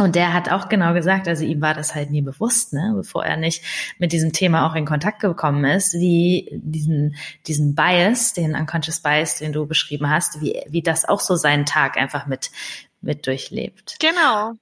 [0.00, 3.24] Und der hat auch genau gesagt, also ihm war das halt nie bewusst, ne, bevor
[3.24, 3.64] er nicht
[3.98, 7.16] mit diesem Thema auch in Kontakt gekommen ist, wie diesen,
[7.48, 11.66] diesen Bias, den Unconscious Bias, den du beschrieben hast, wie, wie das auch so seinen
[11.66, 12.52] Tag einfach mit,
[13.00, 13.96] mit durchlebt.
[13.98, 14.52] Genau.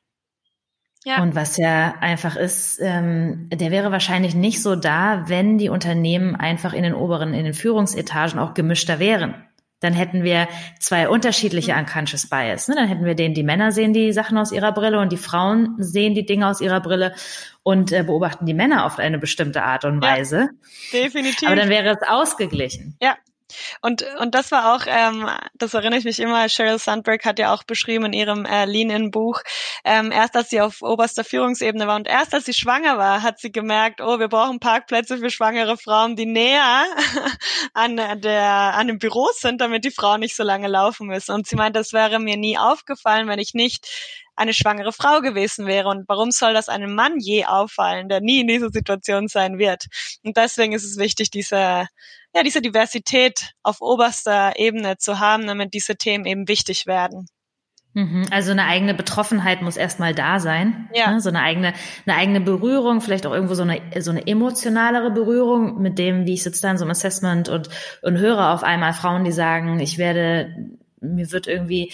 [1.05, 1.22] Ja.
[1.22, 6.35] Und was ja einfach ist, ähm, der wäre wahrscheinlich nicht so da, wenn die Unternehmen
[6.35, 9.35] einfach in den oberen, in den Führungsetagen auch gemischter wären
[9.80, 10.48] dann hätten wir
[10.80, 11.80] zwei unterschiedliche mhm.
[11.80, 12.68] Unconscious Bias.
[12.68, 12.74] Ne?
[12.76, 15.74] Dann hätten wir den, die Männer sehen die Sachen aus ihrer Brille und die Frauen
[15.78, 17.14] sehen die Dinge aus ihrer Brille
[17.62, 20.50] und äh, beobachten die Männer auf eine bestimmte Art und Weise.
[20.92, 21.46] Ja, definitiv.
[21.48, 22.96] Aber dann wäre es ausgeglichen.
[23.02, 23.16] Ja,
[23.80, 27.52] Und, und das war auch, ähm, das erinnere ich mich immer, Sheryl Sandberg hat ja
[27.54, 29.40] auch beschrieben in ihrem äh, Lean-In-Buch,
[29.85, 33.38] ähm, erst als sie auf oberster Führungsebene war und erst als sie schwanger war, hat
[33.38, 36.85] sie gemerkt, oh, wir brauchen Parkplätze für schwangere Frauen, die näher
[37.74, 41.32] an, der, an dem Büro sind, damit die Frauen nicht so lange laufen müssen.
[41.32, 43.87] Und sie meint, das wäre mir nie aufgefallen, wenn ich nicht
[44.37, 45.88] eine schwangere Frau gewesen wäre.
[45.88, 49.87] Und warum soll das einem Mann je auffallen, der nie in dieser Situation sein wird?
[50.22, 51.88] Und deswegen ist es wichtig, diese
[52.37, 57.29] ja, diese Diversität auf oberster Ebene zu haben, damit diese Themen eben wichtig werden.
[57.94, 58.27] Mhm.
[58.31, 60.90] Also eine eigene Betroffenheit muss erstmal da sein.
[60.92, 61.12] Ja.
[61.12, 61.20] Ne?
[61.22, 61.72] So eine eigene,
[62.05, 66.35] eine eigene Berührung, vielleicht auch irgendwo so eine, so eine emotionalere Berührung mit dem, wie
[66.35, 67.70] ich sitze da in so einem Assessment und,
[68.03, 70.55] und höre auf einmal Frauen, die sagen, ich werde
[71.00, 71.92] mir wird irgendwie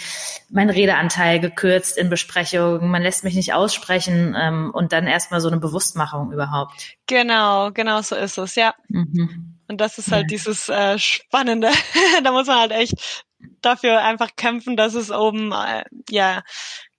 [0.50, 5.48] mein Redeanteil gekürzt in Besprechungen, man lässt mich nicht aussprechen ähm, und dann erstmal so
[5.48, 6.94] eine Bewusstmachung überhaupt.
[7.06, 8.74] Genau, genau so ist es, ja.
[8.88, 9.58] Mhm.
[9.68, 10.36] Und das ist halt ja.
[10.36, 11.70] dieses äh, Spannende.
[12.24, 13.24] da muss man halt echt
[13.60, 16.42] dafür einfach kämpfen, dass es oben äh, ja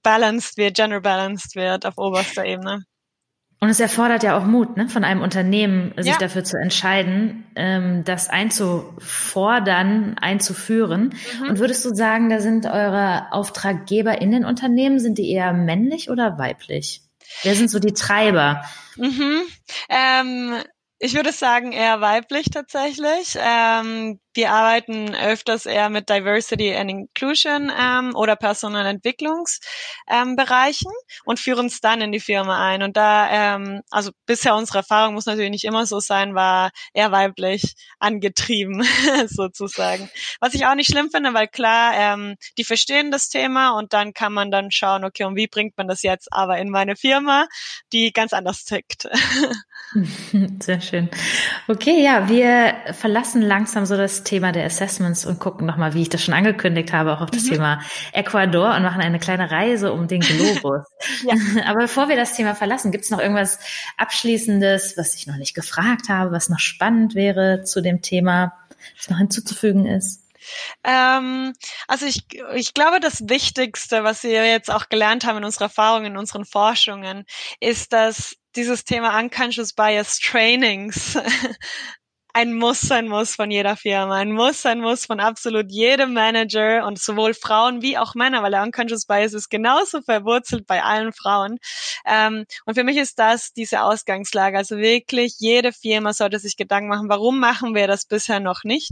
[0.02, 2.86] balanced wird, gender balanced wird auf oberster Ebene.
[3.64, 6.18] Und es erfordert ja auch Mut ne, von einem Unternehmen, sich ja.
[6.18, 11.16] dafür zu entscheiden, ähm, das einzufordern, einzuführen.
[11.40, 11.48] Mhm.
[11.48, 16.10] Und würdest du sagen, da sind eure Auftraggeber in den Unternehmen, sind die eher männlich
[16.10, 17.04] oder weiblich?
[17.44, 18.66] Wer sind so die Treiber?
[18.98, 19.44] Mhm.
[19.88, 20.56] Ähm,
[21.00, 23.38] ich würde sagen eher weiblich tatsächlich.
[23.40, 31.68] Ähm, wir arbeiten öfters eher mit Diversity and Inclusion ähm, oder Personalentwicklungsbereichen ähm, und führen
[31.68, 32.84] es dann in die Firma ein.
[32.84, 37.12] Und da, ähm, also bisher unsere Erfahrung muss natürlich nicht immer so sein, war eher
[37.12, 38.86] weiblich angetrieben
[39.28, 40.10] sozusagen.
[40.40, 44.14] Was ich auch nicht schlimm finde, weil klar, ähm, die verstehen das Thema und dann
[44.14, 47.48] kann man dann schauen, okay, und wie bringt man das jetzt aber in meine Firma,
[47.92, 49.08] die ganz anders tickt.
[50.60, 51.10] Sehr schön.
[51.68, 56.10] Okay, ja, wir verlassen langsam so das Thema der Assessments und gucken nochmal, wie ich
[56.10, 57.50] das schon angekündigt habe, auch auf das mhm.
[57.50, 57.82] Thema
[58.12, 60.86] Ecuador und machen eine kleine Reise um den Globus.
[61.24, 61.36] ja.
[61.66, 63.60] Aber bevor wir das Thema verlassen, gibt es noch irgendwas
[63.98, 68.54] Abschließendes, was ich noch nicht gefragt habe, was noch spannend wäre zu dem Thema,
[68.98, 70.24] was noch hinzuzufügen ist?
[70.84, 71.54] Ähm,
[71.88, 76.06] also ich, ich glaube, das Wichtigste, was wir jetzt auch gelernt haben in unserer Erfahrung,
[76.06, 77.26] in unseren Forschungen,
[77.60, 81.18] ist, dass dieses Thema Unconscious Bias Trainings
[82.34, 86.86] ein Muss sein muss von jeder Firma, ein Muss sein muss von absolut jedem Manager
[86.86, 91.14] und sowohl Frauen wie auch Männer, weil der Unconscious Bias ist genauso verwurzelt bei allen
[91.14, 91.60] Frauen.
[92.06, 94.58] Ähm, und für mich ist das diese Ausgangslage.
[94.58, 98.92] Also wirklich, jede Firma sollte sich Gedanken machen, warum machen wir das bisher noch nicht?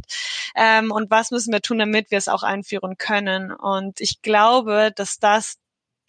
[0.55, 3.51] Ähm, und was müssen wir tun, damit wir es auch einführen können?
[3.51, 5.55] Und ich glaube, dass das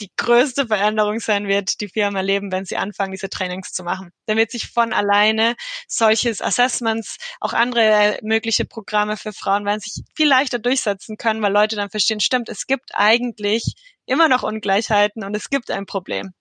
[0.01, 4.11] die größte Veränderung sein wird, die Firmen erleben, wenn sie anfangen, diese Trainings zu machen.
[4.27, 5.55] Dann wird sich von alleine
[5.87, 11.43] solches Assessments, auch andere äh, mögliche Programme für Frauen werden sich viel leichter durchsetzen können,
[11.43, 13.75] weil Leute dann verstehen, stimmt, es gibt eigentlich
[14.07, 16.33] immer noch Ungleichheiten und es gibt ein Problem.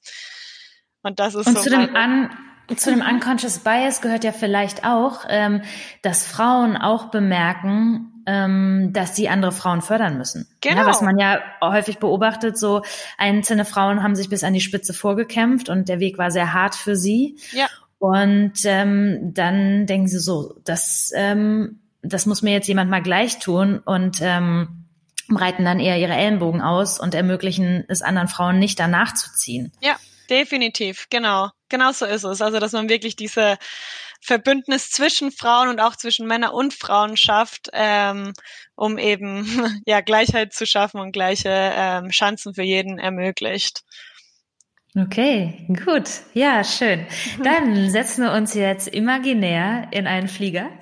[1.04, 1.64] Und das ist und so.
[1.64, 2.30] Zu dem An
[2.78, 5.62] zu dem Unconscious Bias gehört ja vielleicht auch, ähm,
[6.02, 10.48] dass Frauen auch bemerken, ähm, dass sie andere Frauen fördern müssen.
[10.62, 10.78] Genau.
[10.78, 12.82] Ja, was man ja häufig beobachtet, so
[13.18, 16.74] einzelne Frauen haben sich bis an die Spitze vorgekämpft und der Weg war sehr hart
[16.76, 17.38] für sie.
[17.52, 17.68] Ja.
[18.00, 23.40] Und ähm, dann denken sie so, das, ähm, das muss mir jetzt jemand mal gleich
[23.40, 24.86] tun und ähm,
[25.28, 29.74] breiten dann eher ihre Ellenbogen aus und ermöglichen es anderen Frauen nicht danach zu ziehen.
[29.82, 29.98] Ja,
[30.30, 31.50] definitiv, genau.
[31.68, 32.42] Genau so ist es.
[32.42, 33.58] Also, dass man wirklich diese
[34.22, 38.34] Verbündnis zwischen Frauen und auch zwischen Männer und Frauen schafft, ähm,
[38.76, 39.46] um eben
[39.86, 43.84] ja Gleichheit zu schaffen und gleiche ähm, Chancen für jeden ermöglicht.
[44.94, 46.10] Okay, gut.
[46.34, 47.06] Ja, schön.
[47.44, 50.70] Dann setzen wir uns jetzt imaginär in einen Flieger.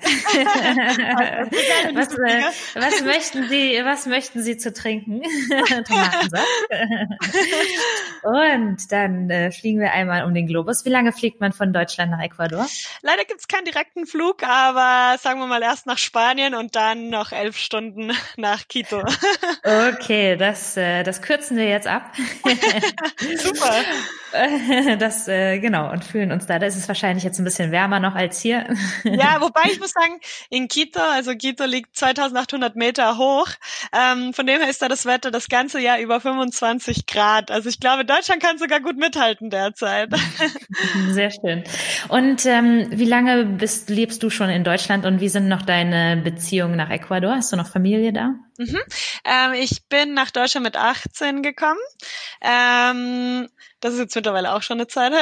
[1.94, 2.42] was, äh,
[2.74, 5.22] was, möchten Sie, was möchten Sie zu trinken?
[5.86, 6.44] Tomatensaft.
[8.22, 10.84] Und dann äh, fliegen wir einmal um den Globus.
[10.84, 12.66] Wie lange fliegt man von Deutschland nach Ecuador?
[13.02, 17.30] Leider gibt's keinen direkten Flug, aber sagen wir mal erst nach Spanien und dann noch
[17.30, 19.04] elf Stunden nach Quito.
[19.62, 22.12] okay, das, äh, das kürzen wir jetzt ab.
[23.36, 23.84] Super.
[24.98, 26.58] Das, äh, genau, und fühlen uns da.
[26.58, 28.66] Da ist es wahrscheinlich jetzt ein bisschen wärmer noch als hier.
[29.02, 33.48] Ja, wobei ich muss sagen, in Quito, also Quito liegt 2800 Meter hoch.
[33.92, 37.50] Ähm, von dem her ist da das Wetter das ganze Jahr über 25 Grad.
[37.50, 40.10] Also ich glaube, Deutschland kann sogar gut mithalten derzeit.
[41.10, 41.64] Sehr schön.
[42.08, 46.20] Und ähm, wie lange bist, lebst du schon in Deutschland und wie sind noch deine
[46.22, 47.36] Beziehungen nach Ecuador?
[47.36, 48.34] Hast du noch Familie da?
[48.58, 48.80] Mhm.
[49.24, 51.80] Ähm, ich bin nach Deutschland mit 18 gekommen.
[52.42, 53.48] Ähm,
[53.80, 55.12] das ist jetzt mittlerweile auch schon eine Zeit.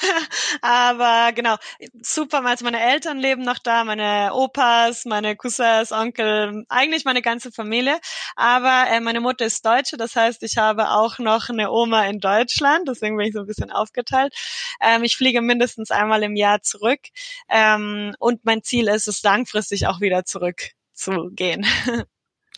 [0.62, 1.56] Aber genau,
[2.00, 2.44] super.
[2.44, 7.98] Also meine Eltern leben noch da, meine Opas, meine Cousins, Onkel, eigentlich meine ganze Familie.
[8.36, 12.20] Aber äh, meine Mutter ist Deutsche, das heißt, ich habe auch noch eine Oma in
[12.20, 12.88] Deutschland.
[12.88, 14.34] Deswegen bin ich so ein bisschen aufgeteilt.
[14.80, 17.00] Ähm, ich fliege mindestens einmal im Jahr zurück.
[17.48, 21.66] Ähm, und mein Ziel ist es, langfristig auch wieder zurückzugehen.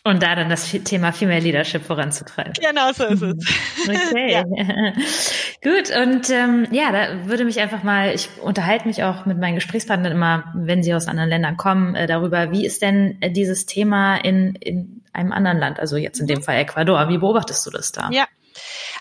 [0.05, 2.53] Und da dann das Thema Female Leadership voranzutreiben.
[2.55, 3.35] Genau so ist es.
[3.87, 4.33] Okay.
[4.33, 4.43] ja.
[5.63, 9.57] Gut, und ähm, ja, da würde mich einfach mal, ich unterhalte mich auch mit meinen
[9.57, 13.67] Gesprächspartnern immer, wenn sie aus anderen Ländern kommen, äh, darüber, wie ist denn äh, dieses
[13.67, 16.43] Thema in, in einem anderen Land, also jetzt in dem mhm.
[16.43, 18.09] Fall Ecuador, wie beobachtest du das da?
[18.13, 18.27] Ja,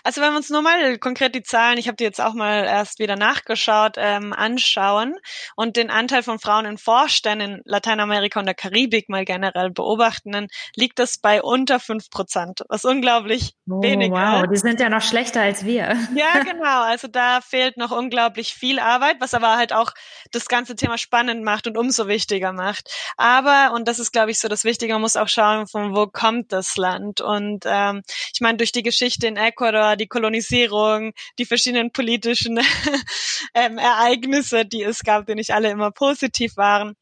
[0.08, 2.64] also wenn wir uns nur mal konkret die Zahlen, ich habe die jetzt auch mal
[2.64, 5.14] erst wieder nachgeschaut, ähm, anschauen
[5.54, 10.32] und den Anteil von Frauen in Vorständen in Lateinamerika und der Karibik mal generell beobachten,
[10.32, 14.50] dann liegt das bei unter fünf Prozent, was unglaublich oh, wenig Wow, ist.
[14.50, 15.94] die sind ja noch schlechter als wir.
[16.14, 16.84] Ja, genau.
[16.84, 19.92] Also da fehlt noch unglaublich viel Arbeit, was aber halt auch
[20.32, 22.90] das ganze Thema spannend macht und umso wichtiger macht.
[23.18, 26.06] Aber, und das ist, glaube ich, so das Wichtige, man muss auch schauen, von wo
[26.06, 27.20] kommt das Land.
[27.20, 28.00] Und ähm,
[28.32, 32.58] ich meine, durch die Geschichte in Ecuador die Kolonisierung, die verschiedenen politischen
[33.54, 36.94] ähm, Ereignisse, die es gab, die nicht alle immer positiv waren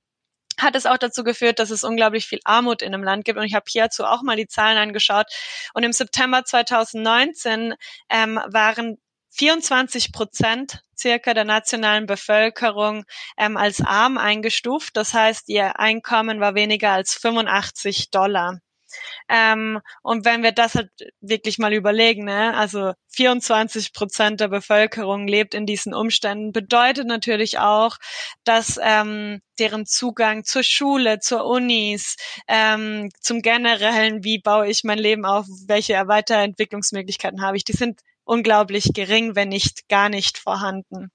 [0.59, 3.39] hat es auch dazu geführt, dass es unglaublich viel Armut in dem Land gibt.
[3.39, 5.27] Und ich habe hierzu auch mal die Zahlen angeschaut.
[5.75, 7.75] Und im September 2019
[8.11, 8.97] ähm, waren
[9.33, 13.05] 24 Prozent circa der nationalen Bevölkerung
[13.37, 14.97] ähm, als arm eingestuft.
[14.97, 18.61] Das heißt, ihr Einkommen war weniger als 85 Dollar.
[19.29, 25.27] Ähm, und wenn wir das halt wirklich mal überlegen, ne, also 24 Prozent der Bevölkerung
[25.27, 27.97] lebt in diesen Umständen, bedeutet natürlich auch,
[28.45, 32.17] dass ähm, deren Zugang zur Schule, zur Unis,
[32.49, 38.01] ähm, zum generellen, wie baue ich mein Leben auf, welche Weiterentwicklungsmöglichkeiten habe ich, die sind
[38.25, 41.11] unglaublich gering, wenn nicht gar nicht vorhanden.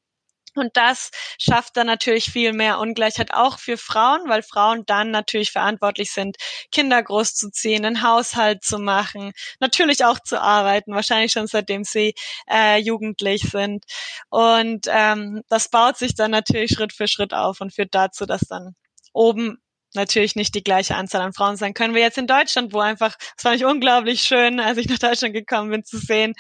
[0.56, 5.52] Und das schafft dann natürlich viel mehr Ungleichheit auch für Frauen, weil Frauen dann natürlich
[5.52, 6.38] verantwortlich sind,
[6.72, 12.14] Kinder großzuziehen, einen Haushalt zu machen, natürlich auch zu arbeiten, wahrscheinlich schon seitdem sie
[12.50, 13.86] äh, jugendlich sind.
[14.30, 18.42] Und ähm, das baut sich dann natürlich Schritt für Schritt auf und führt dazu, dass
[18.42, 18.76] dann
[19.14, 19.58] oben
[19.94, 23.16] natürlich nicht die gleiche Anzahl an Frauen sein können wir jetzt in Deutschland, wo einfach,
[23.20, 26.34] es fand ich unglaublich schön, als ich nach Deutschland gekommen bin, zu sehen,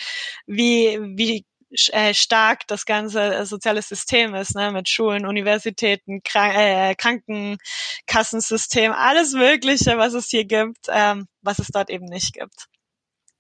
[0.45, 1.45] wie, wie
[1.92, 8.92] äh, stark das ganze äh, soziale System ist, ne, mit Schulen, Universitäten, Krank äh, Krankenkassensystem,
[8.92, 12.68] alles Mögliche, was es hier gibt, ähm, was es dort eben nicht gibt.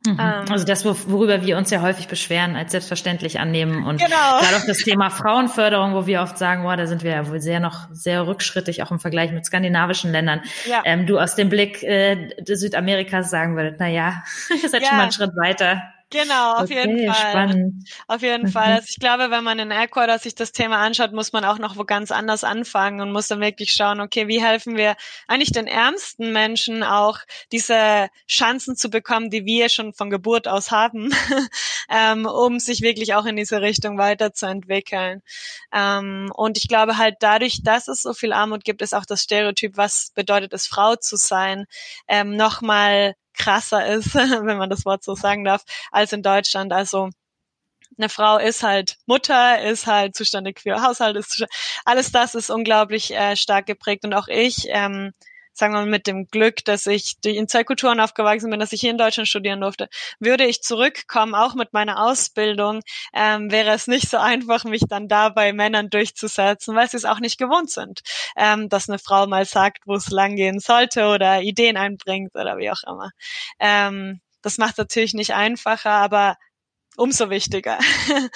[0.05, 0.17] Mhm.
[0.19, 4.39] Ähm, also das, worüber wir uns ja häufig beschweren, als selbstverständlich annehmen und genau.
[4.39, 7.39] gerade auch das Thema Frauenförderung, wo wir oft sagen, boah, da sind wir ja wohl
[7.39, 10.41] sehr noch sehr rückschrittig, auch im Vergleich mit skandinavischen Ländern.
[10.65, 10.81] Ja.
[10.85, 14.23] Ähm, du aus dem Blick äh, Südamerikas sagen würdest, na ja,
[14.63, 14.87] ihr seid ja.
[14.87, 15.83] schon mal einen Schritt weiter.
[16.11, 17.31] Genau, auf okay, jeden Fall.
[17.31, 17.89] Spannend.
[18.07, 18.51] Auf jeden mhm.
[18.51, 18.73] Fall.
[18.73, 21.77] Also ich glaube, wenn man in Ecuador sich das Thema anschaut, muss man auch noch
[21.77, 24.97] wo ganz anders anfangen und muss dann wirklich schauen, okay, wie helfen wir
[25.27, 27.19] eigentlich den ärmsten Menschen auch
[27.53, 31.11] diese Chancen zu bekommen, die wir schon von Geburt aus haben,
[31.89, 35.21] ähm, um sich wirklich auch in diese Richtung weiterzuentwickeln.
[35.73, 39.21] Ähm, und ich glaube halt dadurch, dass es so viel Armut gibt, ist auch das
[39.21, 41.67] Stereotyp, was bedeutet es, Frau zu sein,
[42.09, 46.73] ähm, nochmal krasser ist, wenn man das Wort so sagen darf, als in Deutschland.
[46.73, 47.09] Also
[47.97, 51.45] eine Frau ist halt Mutter, ist halt zuständig für Haushalt, ist
[51.85, 55.11] alles das ist unglaublich äh, stark geprägt und auch ich ähm,
[55.53, 58.81] sagen wir mal, mit dem Glück, dass ich in zwei Kulturen aufgewachsen bin, dass ich
[58.81, 59.89] hier in Deutschland studieren durfte.
[60.19, 62.81] Würde ich zurückkommen, auch mit meiner Ausbildung,
[63.13, 67.05] ähm, wäre es nicht so einfach, mich dann da bei Männern durchzusetzen, weil sie es
[67.05, 68.01] auch nicht gewohnt sind,
[68.37, 72.71] ähm, dass eine Frau mal sagt, wo es langgehen sollte oder Ideen einbringt oder wie
[72.71, 73.11] auch immer.
[73.59, 76.37] Ähm, das macht natürlich nicht einfacher, aber
[76.97, 77.77] umso wichtiger.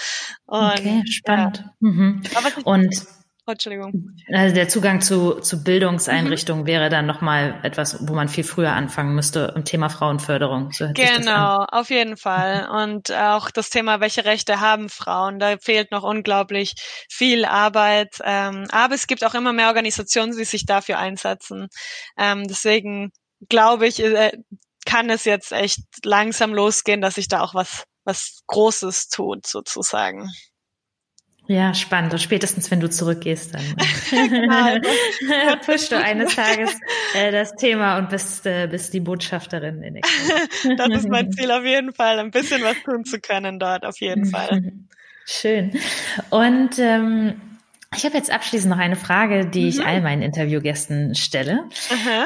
[0.46, 1.58] Und, okay, spannend.
[1.58, 1.74] Ja.
[1.80, 2.22] Mhm.
[2.64, 3.06] Und
[3.54, 4.12] Entschuldigung.
[4.34, 6.68] Also der Zugang zu, zu Bildungseinrichtungen mhm.
[6.68, 10.72] wäre dann nochmal etwas, wo man viel früher anfangen müsste im Thema Frauenförderung.
[10.72, 12.68] So genau, auf jeden Fall.
[12.70, 16.74] Und auch das Thema, welche Rechte haben Frauen, da fehlt noch unglaublich
[17.10, 18.16] viel Arbeit.
[18.24, 21.68] Ähm, aber es gibt auch immer mehr Organisationen, die sich dafür einsetzen.
[22.18, 23.12] Ähm, deswegen
[23.50, 24.32] glaube ich, äh,
[24.86, 30.32] kann es jetzt echt langsam losgehen, dass sich da auch was, was Großes tut, sozusagen.
[31.48, 32.12] Ja, spannend.
[32.14, 33.64] Und spätestens, wenn du zurückgehst, dann
[34.10, 34.78] genau.
[35.66, 36.72] pushst du eines Tages
[37.14, 40.02] äh, das Thema und bist, äh, bist die Botschafterin in
[40.78, 44.00] Das ist mein Ziel auf jeden Fall, ein bisschen was tun zu können dort, auf
[44.00, 44.72] jeden Fall.
[45.26, 45.72] Schön.
[46.30, 47.42] Und ähm,
[47.96, 49.68] Ich habe jetzt abschließend noch eine Frage, die mhm.
[49.68, 51.70] ich all meinen Interviewgästen stelle.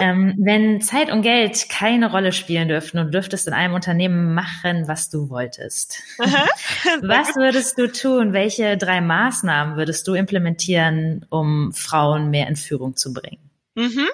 [0.01, 4.33] Ähm, wenn Zeit und Geld keine Rolle spielen dürften und du dürftest in einem Unternehmen
[4.33, 8.33] machen, was du wolltest, was würdest du tun?
[8.33, 13.49] Welche drei Maßnahmen würdest du implementieren, um Frauen mehr in Führung zu bringen?
[13.75, 14.07] Mhm.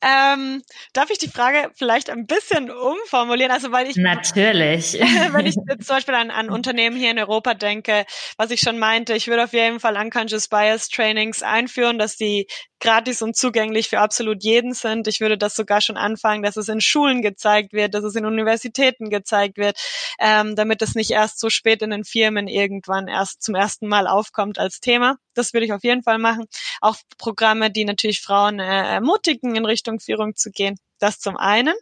[0.00, 3.50] Ähm, darf ich die Frage vielleicht ein bisschen umformulieren?
[3.50, 4.92] Also weil ich natürlich,
[5.32, 8.04] wenn ich jetzt zum Beispiel an, an Unternehmen hier in Europa denke,
[8.36, 12.46] was ich schon meinte, ich würde auf jeden Fall Unconscious Bias Trainings einführen, dass die
[12.80, 15.08] gratis und zugänglich für absolut jeden sind.
[15.08, 18.24] Ich würde das sogar schon anfangen, dass es in Schulen gezeigt wird, dass es in
[18.24, 19.78] Universitäten gezeigt wird,
[20.20, 24.06] ähm, damit es nicht erst so spät in den Firmen irgendwann erst zum ersten Mal
[24.06, 25.16] aufkommt als Thema.
[25.34, 26.46] Das würde ich auf jeden Fall machen.
[26.80, 30.78] Auch Programme, die natürlich Frauen äh, ermutigen, in Richtung Führung zu gehen.
[30.98, 31.74] Das zum einen.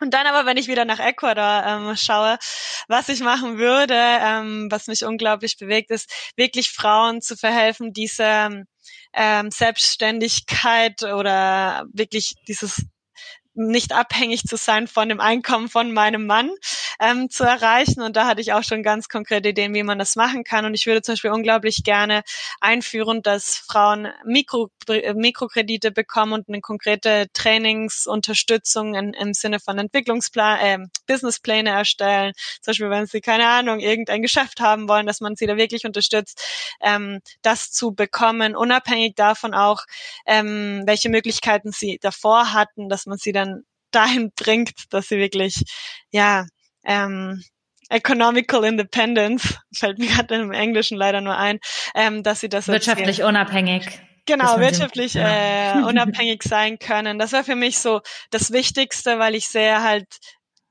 [0.00, 2.38] Und dann aber, wenn ich wieder nach Ecuador ähm, schaue,
[2.88, 8.64] was ich machen würde, ähm, was mich unglaublich bewegt, ist wirklich Frauen zu verhelfen, diese
[9.12, 12.84] ähm, Selbstständigkeit oder wirklich dieses
[13.54, 16.50] nicht abhängig zu sein von dem Einkommen von meinem Mann
[17.00, 18.02] ähm, zu erreichen.
[18.02, 20.64] Und da hatte ich auch schon ganz konkrete Ideen, wie man das machen kann.
[20.64, 22.22] Und ich würde zum Beispiel unglaublich gerne
[22.60, 29.78] einführen, dass Frauen Mikro, äh, Mikrokredite bekommen und eine konkrete Trainingsunterstützung in, im Sinne von
[29.78, 32.32] Entwicklungsplan, äh, Businesspläne erstellen.
[32.60, 35.84] Zum Beispiel, wenn sie keine Ahnung irgendein Geschäft haben wollen, dass man sie da wirklich
[35.84, 36.42] unterstützt,
[36.80, 39.84] ähm, das zu bekommen, unabhängig davon auch,
[40.26, 45.18] ähm, welche Möglichkeiten sie davor hatten, dass man sie dann dann dahin bringt, dass sie
[45.18, 45.64] wirklich,
[46.10, 46.46] ja,
[46.84, 47.42] ähm,
[47.90, 51.60] Economical Independence, fällt mir gerade im Englischen leider nur ein,
[51.94, 53.28] ähm, dass sie das wirtschaftlich erzählen.
[53.28, 54.00] unabhängig.
[54.26, 55.80] Genau, wirtschaftlich ja.
[55.80, 57.18] äh, unabhängig sein können.
[57.18, 60.06] Das war für mich so das Wichtigste, weil ich sehe halt,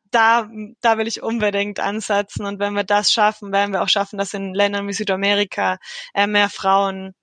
[0.10, 0.48] da,
[0.82, 2.46] da will ich unbedingt ansetzen.
[2.46, 5.78] Und wenn wir das schaffen, werden wir auch schaffen, dass in Ländern wie Südamerika
[6.14, 7.14] äh, mehr Frauen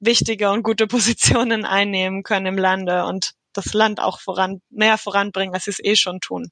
[0.00, 3.04] wichtige und gute Positionen einnehmen können im Lande.
[3.04, 6.50] Und das Land auch voran, mehr voranbringen, als sie es eh schon tun.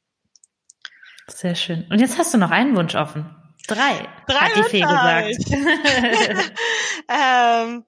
[1.28, 1.86] Sehr schön.
[1.90, 3.34] Und jetzt hast du noch einen Wunsch offen.
[3.66, 5.36] Drei, Drei hat die Fee gesagt.
[7.08, 7.84] ähm,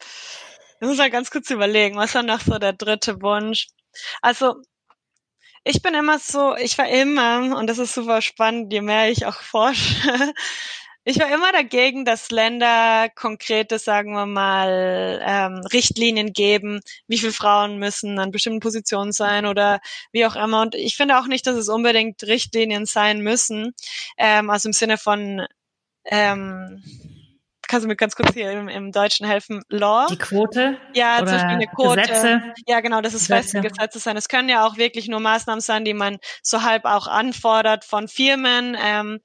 [0.80, 3.66] ich muss mal ganz kurz überlegen, was war noch so der dritte Wunsch?
[4.22, 4.54] Also,
[5.64, 9.26] ich bin immer so, ich war immer, und das ist super spannend, je mehr ich
[9.26, 10.32] auch forsche,
[11.08, 17.32] ich war immer dagegen, dass Länder konkrete, sagen wir mal, ähm, Richtlinien geben, wie viele
[17.32, 19.78] Frauen müssen an bestimmten Positionen sein oder
[20.10, 20.62] wie auch immer.
[20.62, 23.72] Und ich finde auch nicht, dass es unbedingt Richtlinien sein müssen,
[24.18, 25.46] ähm, also im Sinne von
[26.06, 26.82] ähm,
[27.68, 29.62] kannst du mir ganz kurz hier im, im Deutschen helfen?
[29.68, 30.06] Law?
[30.10, 30.76] Die Quote?
[30.92, 32.00] Ja, zum Beispiel eine Quote.
[32.00, 32.42] Gesetze?
[32.66, 34.16] Ja, genau, das ist feste Gesetze sein.
[34.16, 38.08] Es können ja auch wirklich nur Maßnahmen sein, die man so halb auch anfordert von
[38.08, 38.76] Firmen.
[38.80, 39.20] Ähm,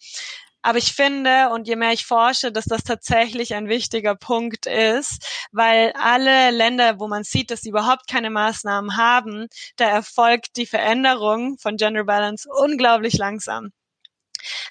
[0.61, 5.25] aber ich finde, und je mehr ich forsche, dass das tatsächlich ein wichtiger Punkt ist,
[5.51, 9.47] weil alle Länder, wo man sieht, dass sie überhaupt keine Maßnahmen haben,
[9.77, 13.71] da erfolgt die Veränderung von Gender Balance unglaublich langsam.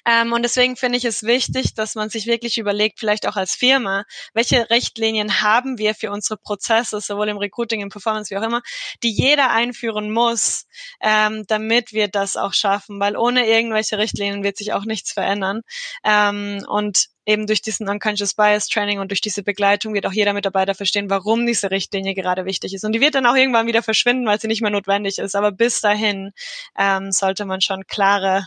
[0.05, 3.55] Ähm, und deswegen finde ich es wichtig, dass man sich wirklich überlegt, vielleicht auch als
[3.55, 8.43] Firma, welche Richtlinien haben wir für unsere Prozesse, sowohl im Recruiting, im Performance, wie auch
[8.43, 8.61] immer,
[9.03, 10.65] die jeder einführen muss,
[11.01, 15.61] ähm, damit wir das auch schaffen, weil ohne irgendwelche Richtlinien wird sich auch nichts verändern.
[16.03, 20.33] Ähm, und eben durch diesen Unconscious Bias Training und durch diese Begleitung wird auch jeder
[20.33, 22.83] Mitarbeiter verstehen, warum diese Richtlinie gerade wichtig ist.
[22.83, 25.35] Und die wird dann auch irgendwann wieder verschwinden, weil sie nicht mehr notwendig ist.
[25.35, 26.31] Aber bis dahin
[26.77, 28.45] ähm, sollte man schon klare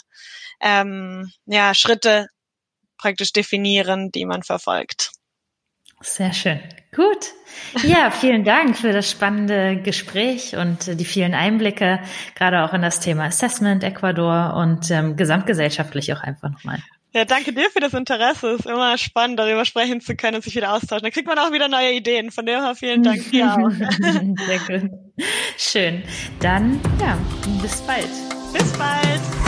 [0.60, 2.28] ähm, ja, Schritte
[2.98, 5.10] praktisch definieren, die man verfolgt.
[6.00, 6.60] Sehr schön.
[6.94, 7.32] Gut.
[7.82, 12.00] Ja, vielen Dank für das spannende Gespräch und die vielen Einblicke,
[12.34, 16.80] gerade auch in das Thema Assessment Ecuador und ähm, gesamtgesellschaftlich auch einfach nochmal.
[17.14, 18.48] Ja, danke dir für das Interesse.
[18.48, 21.04] Es ist immer spannend, darüber sprechen zu können und sich wieder austauschen.
[21.04, 22.32] Da kriegt man auch wieder neue Ideen.
[22.32, 23.70] Von dem vielen Dank dir auch.
[23.70, 24.90] Sehr gut.
[25.56, 26.02] Schön.
[26.40, 27.16] Dann, ja,
[27.62, 28.08] bis bald.
[28.52, 29.43] Bis bald.